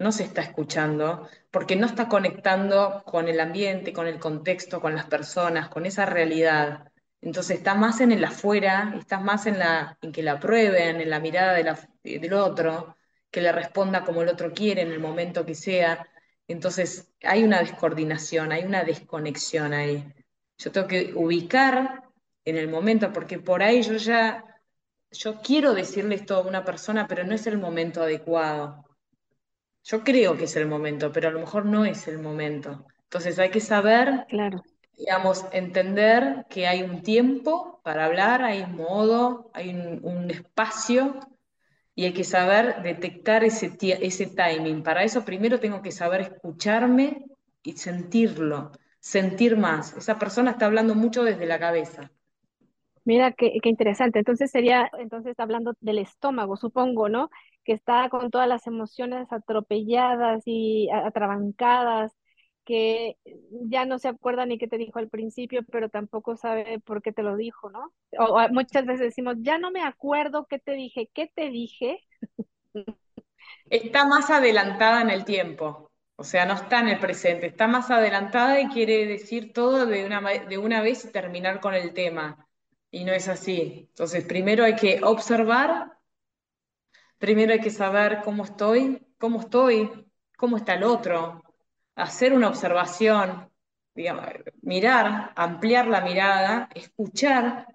no 0.00 0.12
se 0.12 0.24
está 0.24 0.40
escuchando, 0.40 1.28
porque 1.50 1.76
no 1.76 1.86
está 1.86 2.08
conectando 2.08 3.02
con 3.04 3.28
el 3.28 3.38
ambiente, 3.38 3.92
con 3.92 4.06
el 4.06 4.18
contexto, 4.18 4.80
con 4.80 4.94
las 4.94 5.04
personas, 5.04 5.68
con 5.68 5.84
esa 5.84 6.06
realidad. 6.06 6.90
Entonces 7.20 7.58
está 7.58 7.74
más 7.74 8.00
en 8.00 8.10
el 8.10 8.24
afuera, 8.24 8.94
estás 8.98 9.22
más 9.22 9.44
en 9.46 9.58
la, 9.58 9.98
en 10.00 10.10
que 10.10 10.22
la 10.22 10.32
aprueben, 10.32 11.02
en 11.02 11.10
la 11.10 11.20
mirada 11.20 11.52
de 11.52 11.76
del 12.02 12.32
otro, 12.32 12.96
que 13.30 13.42
le 13.42 13.52
responda 13.52 14.02
como 14.04 14.22
el 14.22 14.28
otro 14.30 14.52
quiere 14.54 14.80
en 14.80 14.90
el 14.90 15.00
momento 15.00 15.44
que 15.44 15.54
sea. 15.54 16.08
Entonces 16.48 17.12
hay 17.22 17.44
una 17.44 17.60
descoordinación, 17.60 18.52
hay 18.52 18.64
una 18.64 18.84
desconexión 18.84 19.74
ahí. 19.74 20.10
Yo 20.56 20.72
tengo 20.72 20.86
que 20.88 21.12
ubicar 21.14 22.04
en 22.46 22.56
el 22.56 22.68
momento, 22.68 23.12
porque 23.12 23.38
por 23.38 23.62
ahí 23.62 23.82
yo 23.82 23.94
ya, 23.94 24.44
yo 25.10 25.40
quiero 25.42 25.74
decirle 25.74 26.14
esto 26.14 26.36
a 26.36 26.40
una 26.40 26.64
persona, 26.64 27.06
pero 27.06 27.24
no 27.24 27.34
es 27.34 27.46
el 27.46 27.58
momento 27.58 28.02
adecuado. 28.02 28.89
Yo 29.84 30.04
creo 30.04 30.36
que 30.36 30.44
es 30.44 30.56
el 30.56 30.66
momento, 30.66 31.10
pero 31.12 31.28
a 31.28 31.30
lo 31.32 31.40
mejor 31.40 31.66
no 31.66 31.84
es 31.84 32.06
el 32.08 32.18
momento. 32.18 32.86
Entonces 33.04 33.38
hay 33.38 33.50
que 33.50 33.60
saber, 33.60 34.26
Claro. 34.28 34.62
digamos, 34.98 35.46
entender 35.52 36.46
que 36.50 36.66
hay 36.68 36.82
un 36.82 37.02
tiempo 37.02 37.80
para 37.84 38.06
hablar, 38.06 38.42
hay 38.42 38.62
un 38.62 38.76
modo, 38.76 39.50
hay 39.54 39.70
un, 39.70 40.00
un 40.04 40.30
espacio 40.30 41.20
y 41.94 42.04
hay 42.06 42.12
que 42.14 42.24
saber 42.24 42.82
detectar 42.82 43.44
ese, 43.44 43.76
ese 43.80 44.26
timing. 44.28 44.82
Para 44.82 45.04
eso 45.04 45.24
primero 45.24 45.60
tengo 45.60 45.82
que 45.82 45.92
saber 45.92 46.22
escucharme 46.22 47.26
y 47.62 47.74
sentirlo, 47.76 48.72
sentir 49.00 49.56
más. 49.56 49.94
Esa 49.96 50.18
persona 50.18 50.52
está 50.52 50.66
hablando 50.66 50.94
mucho 50.94 51.24
desde 51.24 51.46
la 51.46 51.58
cabeza. 51.60 52.12
Mira, 53.10 53.32
qué, 53.32 53.58
interesante. 53.64 54.20
Entonces 54.20 54.52
sería, 54.52 54.88
entonces 55.00 55.34
hablando 55.40 55.74
del 55.80 55.98
estómago, 55.98 56.56
supongo, 56.56 57.08
¿no? 57.08 57.28
Que 57.64 57.72
está 57.72 58.08
con 58.08 58.30
todas 58.30 58.46
las 58.46 58.68
emociones 58.68 59.32
atropelladas 59.32 60.44
y 60.46 60.88
atrabancadas, 60.90 62.12
que 62.64 63.16
ya 63.66 63.84
no 63.84 63.98
se 63.98 64.06
acuerda 64.06 64.46
ni 64.46 64.58
qué 64.58 64.68
te 64.68 64.78
dijo 64.78 65.00
al 65.00 65.08
principio, 65.08 65.62
pero 65.72 65.88
tampoco 65.88 66.36
sabe 66.36 66.78
por 66.78 67.02
qué 67.02 67.10
te 67.10 67.24
lo 67.24 67.34
dijo, 67.34 67.68
¿no? 67.68 67.92
O, 68.16 68.26
o 68.26 68.48
muchas 68.50 68.86
veces 68.86 69.06
decimos, 69.06 69.34
ya 69.40 69.58
no 69.58 69.72
me 69.72 69.82
acuerdo 69.82 70.46
qué 70.48 70.60
te 70.60 70.74
dije, 70.74 71.10
¿qué 71.12 71.28
te 71.34 71.50
dije? 71.50 72.06
Está 73.70 74.06
más 74.06 74.30
adelantada 74.30 75.02
en 75.02 75.10
el 75.10 75.24
tiempo, 75.24 75.90
o 76.14 76.22
sea, 76.22 76.46
no 76.46 76.54
está 76.54 76.78
en 76.78 76.88
el 76.90 77.00
presente, 77.00 77.46
está 77.46 77.66
más 77.66 77.90
adelantada 77.90 78.60
y 78.60 78.68
quiere 78.68 79.04
decir 79.06 79.52
todo 79.52 79.86
de 79.86 80.06
una, 80.06 80.20
de 80.20 80.58
una 80.58 80.80
vez 80.80 81.04
y 81.04 81.10
terminar 81.10 81.58
con 81.58 81.74
el 81.74 81.92
tema. 81.92 82.46
Y 82.90 83.04
no 83.04 83.12
es 83.12 83.28
así. 83.28 83.86
Entonces, 83.90 84.24
primero 84.24 84.64
hay 84.64 84.74
que 84.76 85.00
observar, 85.02 85.98
primero 87.18 87.52
hay 87.52 87.60
que 87.60 87.70
saber 87.70 88.20
cómo 88.24 88.44
estoy, 88.44 89.06
cómo 89.18 89.40
estoy, 89.40 90.06
cómo 90.36 90.56
está 90.56 90.74
el 90.74 90.84
otro, 90.84 91.42
hacer 91.94 92.32
una 92.32 92.48
observación, 92.48 93.50
digamos, 93.94 94.24
mirar, 94.62 95.32
ampliar 95.36 95.86
la 95.86 96.00
mirada, 96.00 96.68
escuchar 96.74 97.66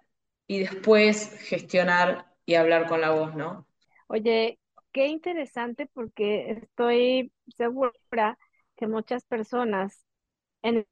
y 0.47 0.59
después 0.59 1.37
gestionar 1.47 2.33
y 2.45 2.55
hablar 2.55 2.87
con 2.87 3.01
la 3.01 3.11
voz, 3.11 3.35
¿no? 3.35 3.67
Oye, 4.07 4.59
qué 4.91 5.07
interesante 5.07 5.87
porque 5.87 6.51
estoy 6.51 7.31
segura 7.55 8.37
que 8.75 8.87
muchas 8.87 9.25
personas 9.25 10.05
en 10.61 10.85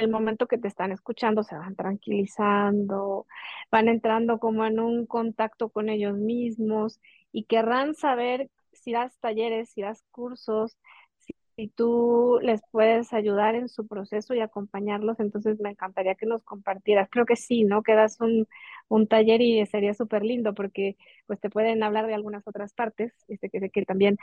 el 0.00 0.10
momento 0.10 0.46
que 0.46 0.58
te 0.58 0.68
están 0.68 0.92
escuchando 0.92 1.42
se 1.42 1.56
van 1.56 1.76
tranquilizando, 1.76 3.26
van 3.70 3.88
entrando 3.88 4.38
como 4.38 4.64
en 4.66 4.80
un 4.80 5.06
contacto 5.06 5.70
con 5.70 5.88
ellos 5.88 6.16
mismos 6.16 7.00
y 7.32 7.44
querrán 7.44 7.94
saber 7.94 8.50
si 8.72 8.92
das 8.92 9.18
talleres, 9.20 9.70
si 9.70 9.82
das 9.82 10.02
cursos, 10.10 10.76
si, 11.18 11.34
si 11.56 11.68
tú 11.68 12.38
les 12.42 12.60
puedes 12.70 13.12
ayudar 13.12 13.54
en 13.54 13.68
su 13.68 13.86
proceso 13.86 14.34
y 14.34 14.40
acompañarlos. 14.40 15.20
Entonces 15.20 15.58
me 15.60 15.70
encantaría 15.70 16.14
que 16.14 16.26
nos 16.26 16.42
compartieras. 16.44 17.08
Creo 17.10 17.26
que 17.26 17.36
sí, 17.36 17.64
¿no? 17.64 17.82
Que 17.82 17.94
das 17.94 18.20
un, 18.20 18.46
un 18.88 19.06
taller 19.08 19.40
y 19.42 19.64
sería 19.66 19.94
súper 19.94 20.24
lindo 20.24 20.54
porque 20.54 20.96
pues 21.26 21.40
te 21.40 21.50
pueden 21.50 21.82
hablar 21.82 22.06
de 22.06 22.14
algunas 22.14 22.46
otras 22.46 22.72
partes. 22.74 23.12
Este, 23.28 23.50
que 23.50 23.70
que 23.70 23.84
también 23.84 24.18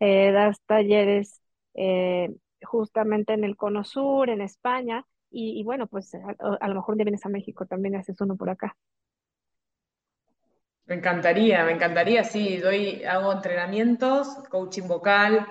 eh, 0.00 0.32
das 0.32 0.60
talleres 0.66 1.40
eh, 1.74 2.30
justamente 2.64 3.32
en 3.32 3.44
el 3.44 3.56
Cono 3.56 3.84
Sur, 3.84 4.30
en 4.30 4.40
España, 4.40 5.06
y, 5.34 5.62
bueno, 5.64 5.86
pues 5.86 6.14
a, 6.14 6.68
lo 6.68 6.74
mejor 6.74 6.96
día 6.96 7.04
vienes 7.04 7.24
a 7.24 7.30
México, 7.30 7.64
también 7.64 7.96
haces 7.96 8.20
uno 8.20 8.36
por 8.36 8.50
acá. 8.50 8.76
Me 10.84 10.96
encantaría, 10.96 11.64
me 11.64 11.72
encantaría, 11.72 12.22
sí, 12.22 12.58
doy, 12.58 13.02
hago 13.04 13.32
entrenamientos, 13.32 14.28
coaching 14.50 14.86
vocal, 14.88 15.46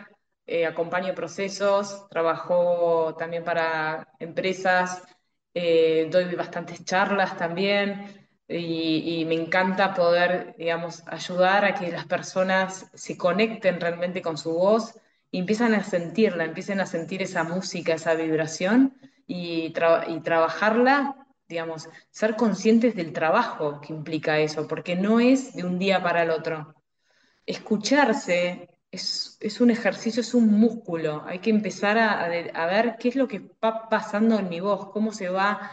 eh, 0.45 0.67
acompaño 0.67 1.15
procesos, 1.15 2.07
trabajo 2.09 3.15
también 3.17 3.43
para 3.43 4.07
empresas, 4.19 5.03
eh, 5.53 6.07
doy 6.11 6.35
bastantes 6.35 6.85
charlas 6.85 7.35
también 7.37 8.27
y, 8.47 9.21
y 9.21 9.25
me 9.25 9.35
encanta 9.35 9.95
poder, 9.95 10.53
digamos, 10.57 11.03
ayudar 11.07 11.65
a 11.65 11.73
que 11.73 11.91
las 11.91 12.05
personas 12.05 12.91
se 12.93 13.17
conecten 13.17 13.79
realmente 13.79 14.21
con 14.21 14.37
su 14.37 14.53
voz 14.53 15.00
empiezan 15.39 15.73
a 15.73 15.83
sentirla, 15.83 16.45
empiecen 16.45 16.79
a 16.81 16.85
sentir 16.85 17.21
esa 17.21 17.43
música, 17.43 17.93
esa 17.93 18.13
vibración 18.15 18.95
y, 19.27 19.73
tra- 19.73 20.05
y 20.07 20.19
trabajarla 20.21 21.15
digamos, 21.47 21.89
ser 22.09 22.37
conscientes 22.37 22.95
del 22.95 23.11
trabajo 23.11 23.81
que 23.81 23.91
implica 23.91 24.39
eso, 24.39 24.67
porque 24.69 24.95
no 24.95 25.19
es 25.19 25.53
de 25.53 25.65
un 25.65 25.79
día 25.79 26.01
para 26.01 26.23
el 26.23 26.29
otro. 26.29 26.75
Escucharse 27.45 28.69
es, 28.91 29.37
un 29.61 29.71
ejercicio, 29.71 30.21
es 30.21 30.33
un 30.33 30.47
músculo. 30.47 31.23
Hay 31.25 31.39
que 31.39 31.49
empezar 31.49 31.97
a 31.97 32.65
ver 32.67 32.97
qué 32.99 33.09
es 33.09 33.15
lo 33.15 33.27
que 33.27 33.39
va 33.63 33.89
pasando 33.89 34.39
en 34.39 34.49
mi 34.49 34.59
voz, 34.59 34.89
cómo 34.91 35.11
se 35.11 35.29
va 35.29 35.71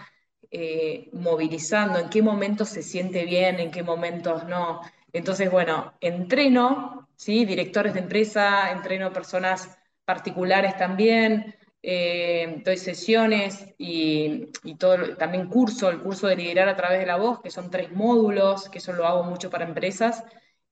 eh, 0.51 1.11
movilizando, 1.12 1.99
en 1.99 2.09
qué 2.09 2.23
momentos 2.23 2.68
se 2.71 2.83
siente 2.83 3.25
bien, 3.25 3.61
en 3.61 3.71
qué 3.71 3.83
momentos 3.83 4.44
no. 4.47 4.81
Entonces, 5.12 5.51
bueno, 5.51 5.94
entreno, 6.01 7.08
¿sí? 7.19 7.45
Directores 7.45 7.95
de 7.95 8.01
empresa, 8.01 8.71
entreno 8.71 9.13
personas 9.13 9.77
particulares 10.05 10.77
también, 10.77 11.55
eh, 11.83 12.63
doy 12.65 12.77
sesiones 12.79 13.75
y, 13.77 14.47
también 15.19 15.49
curso, 15.49 15.91
el 15.91 16.01
curso 16.01 16.29
de 16.29 16.37
liderar 16.37 16.69
a 16.69 16.77
través 16.77 17.01
de 17.01 17.07
la 17.07 17.17
voz, 17.17 17.41
que 17.43 17.51
son 17.51 17.71
tres 17.71 17.93
módulos, 17.93 18.69
que 18.71 18.79
eso 18.79 18.93
lo 18.93 19.07
hago 19.07 19.25
mucho 19.25 19.51
para 19.51 19.65
empresas, 19.65 20.25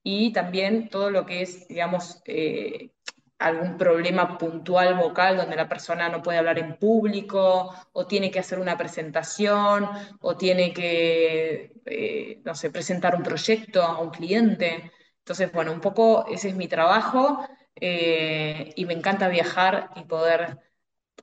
y 0.02 0.32
también 0.32 0.88
todo 0.88 1.10
lo 1.10 1.26
que 1.26 1.42
es, 1.42 1.66
digamos, 1.68 2.22
eh, 2.26 2.92
algún 3.38 3.76
problema 3.76 4.38
puntual 4.38 4.94
vocal 4.94 5.36
donde 5.36 5.56
la 5.56 5.68
persona 5.68 6.08
no 6.08 6.22
puede 6.22 6.38
hablar 6.38 6.58
en 6.58 6.76
público 6.78 7.74
o 7.92 8.06
tiene 8.06 8.30
que 8.30 8.38
hacer 8.38 8.58
una 8.58 8.78
presentación 8.78 9.88
o 10.20 10.36
tiene 10.36 10.72
que, 10.72 11.72
eh, 11.84 12.40
no 12.44 12.54
sé, 12.54 12.70
presentar 12.70 13.14
un 13.16 13.22
proyecto 13.22 13.82
a 13.82 14.00
un 14.00 14.10
cliente. 14.10 14.90
Entonces, 15.26 15.50
bueno, 15.50 15.72
un 15.72 15.80
poco 15.80 16.24
ese 16.28 16.50
es 16.50 16.54
mi 16.54 16.68
trabajo 16.68 17.44
eh, 17.74 18.72
y 18.76 18.86
me 18.86 18.94
encanta 18.94 19.26
viajar 19.26 19.90
y 19.96 20.04
poder 20.04 20.58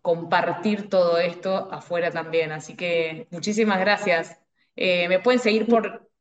compartir 0.01 0.89
todo 0.89 1.17
esto 1.19 1.71
afuera 1.71 2.11
también. 2.11 2.51
Así 2.51 2.75
que 2.75 3.27
muchísimas 3.31 3.79
gracias. 3.79 4.37
Eh, 4.75 5.07
me 5.07 5.19
pueden 5.19 5.39
seguir 5.39 5.67
por, 5.67 6.11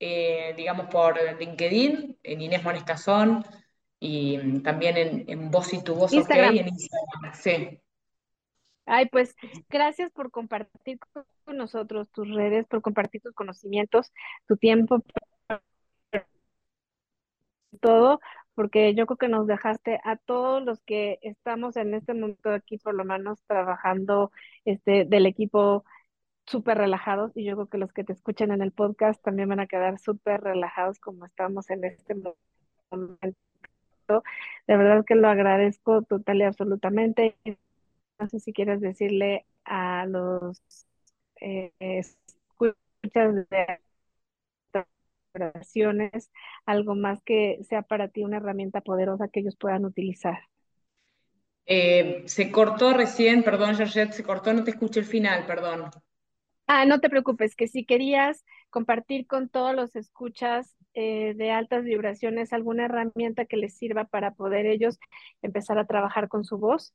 eh, 0.00 0.54
digamos, 0.56 0.86
por 0.86 1.18
LinkedIn, 1.38 2.18
en 2.22 2.40
Inés 2.40 2.64
Mones 2.64 2.84
Cazón, 2.84 3.44
y 4.00 4.60
también 4.60 4.96
en, 4.96 5.24
en 5.28 5.50
Voz 5.50 5.74
y 5.74 5.84
tu 5.84 5.94
Voz 5.94 6.12
OK, 6.12 6.20
Instagram. 6.20 6.56
en 6.56 6.68
Instagram. 6.68 7.34
Sí. 7.34 7.80
Ay, 8.86 9.10
pues 9.10 9.36
gracias 9.68 10.10
por 10.10 10.30
compartir 10.30 10.98
con 11.12 11.56
nosotros 11.58 12.08
tus 12.12 12.34
redes, 12.34 12.66
por 12.66 12.80
compartir 12.80 13.20
tus 13.20 13.34
conocimientos, 13.34 14.10
tu 14.48 14.56
tiempo, 14.56 15.02
todo, 17.76 18.20
porque 18.54 18.94
yo 18.94 19.06
creo 19.06 19.18
que 19.18 19.28
nos 19.28 19.46
dejaste 19.46 20.00
a 20.04 20.16
todos 20.16 20.62
los 20.64 20.80
que 20.82 21.18
estamos 21.22 21.76
en 21.76 21.94
este 21.94 22.14
momento 22.14 22.50
aquí, 22.50 22.78
por 22.78 22.94
lo 22.94 23.04
menos 23.04 23.42
trabajando 23.46 24.32
este, 24.64 25.04
del 25.04 25.26
equipo 25.26 25.84
súper 26.46 26.78
relajados 26.78 27.32
y 27.36 27.44
yo 27.44 27.54
creo 27.56 27.68
que 27.68 27.78
los 27.78 27.92
que 27.92 28.04
te 28.04 28.12
escuchen 28.12 28.52
en 28.52 28.62
el 28.62 28.72
podcast 28.72 29.22
también 29.22 29.48
van 29.48 29.60
a 29.60 29.66
quedar 29.66 29.98
súper 29.98 30.40
relajados 30.42 30.98
como 31.00 31.26
estamos 31.26 31.70
en 31.70 31.84
este 31.84 32.14
momento. 32.90 33.36
De 34.66 34.76
verdad 34.76 35.04
que 35.04 35.16
lo 35.16 35.28
agradezco 35.28 36.02
total 36.02 36.38
y 36.38 36.42
absolutamente. 36.44 37.36
No 38.18 38.28
sé 38.28 38.40
si 38.40 38.52
quieres 38.52 38.80
decirle 38.80 39.44
a 39.64 40.06
los 40.06 40.62
eh, 41.40 41.72
escuchas 41.80 42.76
de 43.50 43.80
oraciones, 45.36 46.30
algo 46.64 46.94
más 46.94 47.22
que 47.22 47.58
sea 47.68 47.82
para 47.82 48.08
ti 48.08 48.22
una 48.24 48.38
herramienta 48.38 48.80
poderosa 48.80 49.28
que 49.28 49.40
ellos 49.40 49.56
puedan 49.56 49.84
utilizar. 49.84 50.38
Eh, 51.66 52.22
se 52.26 52.50
cortó 52.50 52.92
recién, 52.92 53.42
perdón, 53.42 53.74
Georgette, 53.74 54.12
se 54.12 54.22
cortó, 54.22 54.52
no 54.52 54.64
te 54.64 54.70
escuché 54.70 55.00
el 55.00 55.06
final, 55.06 55.46
perdón. 55.46 55.90
Ah, 56.68 56.84
no 56.84 57.00
te 57.00 57.10
preocupes, 57.10 57.54
que 57.54 57.68
si 57.68 57.84
querías 57.84 58.44
compartir 58.70 59.26
con 59.26 59.48
todos 59.48 59.74
los 59.74 59.94
escuchas 59.94 60.76
eh, 60.94 61.34
de 61.36 61.50
altas 61.50 61.84
vibraciones 61.84 62.52
alguna 62.52 62.86
herramienta 62.86 63.44
que 63.44 63.56
les 63.56 63.76
sirva 63.76 64.04
para 64.04 64.32
poder 64.34 64.66
ellos 64.66 64.98
empezar 65.42 65.78
a 65.78 65.86
trabajar 65.86 66.28
con 66.28 66.44
su 66.44 66.58
voz. 66.58 66.94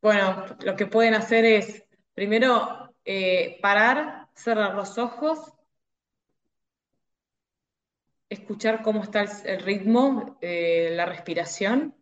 Bueno, 0.00 0.44
lo 0.64 0.76
que 0.76 0.86
pueden 0.86 1.14
hacer 1.14 1.44
es, 1.44 1.84
primero, 2.14 2.94
eh, 3.04 3.58
parar, 3.62 4.28
cerrar 4.34 4.74
los 4.74 4.98
ojos, 4.98 5.52
escuchar 8.32 8.82
cómo 8.82 9.02
está 9.02 9.24
el, 9.44 9.60
ritmo, 9.60 10.38
eh, 10.40 10.92
la 10.94 11.06
respiración, 11.06 11.94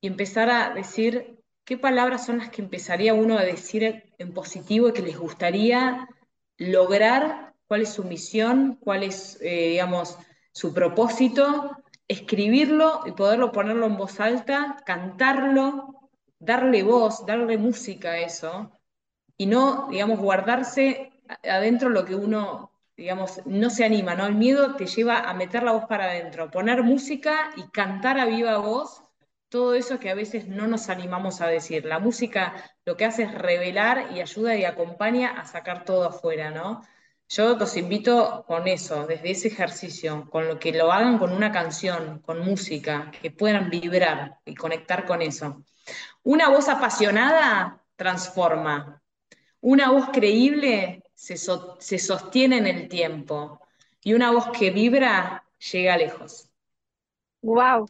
y 0.00 0.08
empezar 0.08 0.50
a 0.50 0.70
decir 0.74 1.40
qué 1.64 1.76
palabras 1.76 2.26
son 2.26 2.38
las 2.38 2.50
que 2.50 2.62
empezaría 2.62 3.14
uno 3.14 3.38
a 3.38 3.44
decir 3.44 4.12
en 4.18 4.32
positivo 4.32 4.88
y 4.88 4.92
que 4.92 5.02
les 5.02 5.18
gustaría 5.18 6.08
lograr, 6.58 7.54
cuál 7.66 7.82
es 7.82 7.90
su 7.90 8.04
misión, 8.04 8.76
cuál 8.80 9.02
es, 9.02 9.38
eh, 9.40 9.70
digamos, 9.70 10.18
su 10.52 10.72
propósito, 10.72 11.76
escribirlo 12.08 13.02
y 13.06 13.12
poderlo 13.12 13.50
ponerlo 13.50 13.86
en 13.86 13.96
voz 13.96 14.20
alta, 14.20 14.76
cantarlo, 14.86 16.10
darle 16.38 16.82
voz, 16.82 17.26
darle 17.26 17.58
música 17.58 18.12
a 18.12 18.18
eso, 18.18 18.70
y 19.36 19.46
no, 19.46 19.88
digamos, 19.90 20.18
guardarse 20.20 21.12
adentro 21.42 21.88
lo 21.88 22.04
que 22.04 22.14
uno, 22.14 22.70
digamos, 22.96 23.42
no 23.44 23.70
se 23.70 23.84
anima, 23.84 24.14
¿no? 24.14 24.26
El 24.26 24.34
miedo 24.34 24.74
te 24.76 24.86
lleva 24.86 25.20
a 25.20 25.34
meter 25.34 25.62
la 25.62 25.72
voz 25.72 25.84
para 25.86 26.04
adentro, 26.04 26.50
poner 26.50 26.82
música 26.82 27.50
y 27.56 27.68
cantar 27.70 28.18
a 28.18 28.24
viva 28.26 28.58
voz 28.58 29.02
todo 29.48 29.74
eso 29.74 30.00
que 30.00 30.10
a 30.10 30.14
veces 30.14 30.48
no 30.48 30.66
nos 30.66 30.88
animamos 30.88 31.40
a 31.40 31.46
decir. 31.46 31.84
La 31.84 31.98
música 31.98 32.54
lo 32.84 32.96
que 32.96 33.04
hace 33.04 33.24
es 33.24 33.34
revelar 33.34 34.10
y 34.14 34.20
ayuda 34.20 34.56
y 34.56 34.64
acompaña 34.64 35.40
a 35.40 35.44
sacar 35.46 35.84
todo 35.84 36.08
afuera, 36.08 36.50
¿no? 36.50 36.82
Yo 37.28 37.56
los 37.56 37.76
invito 37.76 38.44
con 38.46 38.68
eso, 38.68 39.06
desde 39.06 39.32
ese 39.32 39.48
ejercicio, 39.48 40.28
con 40.30 40.46
lo 40.46 40.58
que 40.58 40.72
lo 40.72 40.92
hagan 40.92 41.18
con 41.18 41.32
una 41.32 41.50
canción, 41.50 42.20
con 42.20 42.40
música, 42.40 43.10
que 43.20 43.30
puedan 43.32 43.68
vibrar 43.68 44.38
y 44.44 44.54
conectar 44.54 45.04
con 45.06 45.22
eso. 45.22 45.64
Una 46.22 46.48
voz 46.48 46.68
apasionada 46.68 47.82
transforma. 47.96 49.02
Una 49.60 49.90
voz 49.90 50.08
creíble 50.12 51.02
se, 51.16 51.36
se 51.36 51.98
sostiene 51.98 52.58
en 52.58 52.66
el 52.66 52.88
tiempo. 52.88 53.60
Y 54.04 54.14
una 54.14 54.30
voz 54.30 54.50
que 54.56 54.70
vibra 54.70 55.44
llega 55.72 55.96
lejos. 55.96 56.48
Wow, 57.42 57.86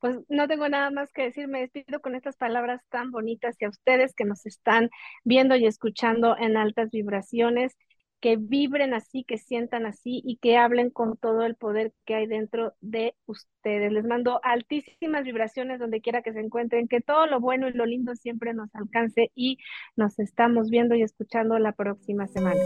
pues 0.00 0.18
no 0.28 0.48
tengo 0.48 0.68
nada 0.68 0.90
más 0.90 1.12
que 1.12 1.22
decir, 1.24 1.48
me 1.48 1.60
despido 1.60 2.00
con 2.00 2.14
estas 2.14 2.36
palabras 2.36 2.82
tan 2.90 3.10
bonitas 3.10 3.56
y 3.60 3.64
a 3.64 3.68
ustedes 3.70 4.14
que 4.14 4.24
nos 4.24 4.46
están 4.46 4.90
viendo 5.24 5.56
y 5.56 5.66
escuchando 5.66 6.36
en 6.38 6.56
altas 6.56 6.90
vibraciones, 6.90 7.76
que 8.20 8.36
vibren 8.36 8.94
así, 8.94 9.24
que 9.24 9.38
sientan 9.38 9.86
así 9.86 10.22
y 10.24 10.38
que 10.38 10.56
hablen 10.56 10.90
con 10.90 11.16
todo 11.16 11.42
el 11.44 11.54
poder 11.54 11.92
que 12.04 12.14
hay 12.14 12.26
dentro 12.26 12.74
de 12.80 13.14
ustedes. 13.26 13.92
Les 13.92 14.04
mando 14.04 14.40
altísimas 14.42 15.24
vibraciones 15.24 15.78
donde 15.78 16.00
quiera 16.00 16.22
que 16.22 16.32
se 16.32 16.40
encuentren, 16.40 16.88
que 16.88 17.00
todo 17.00 17.26
lo 17.26 17.40
bueno 17.40 17.68
y 17.68 17.72
lo 17.72 17.86
lindo 17.86 18.14
siempre 18.16 18.54
nos 18.54 18.74
alcance 18.74 19.30
y 19.34 19.58
nos 19.96 20.18
estamos 20.18 20.70
viendo 20.70 20.94
y 20.94 21.02
escuchando 21.02 21.58
la 21.58 21.72
próxima 21.72 22.26
semana. 22.26 22.60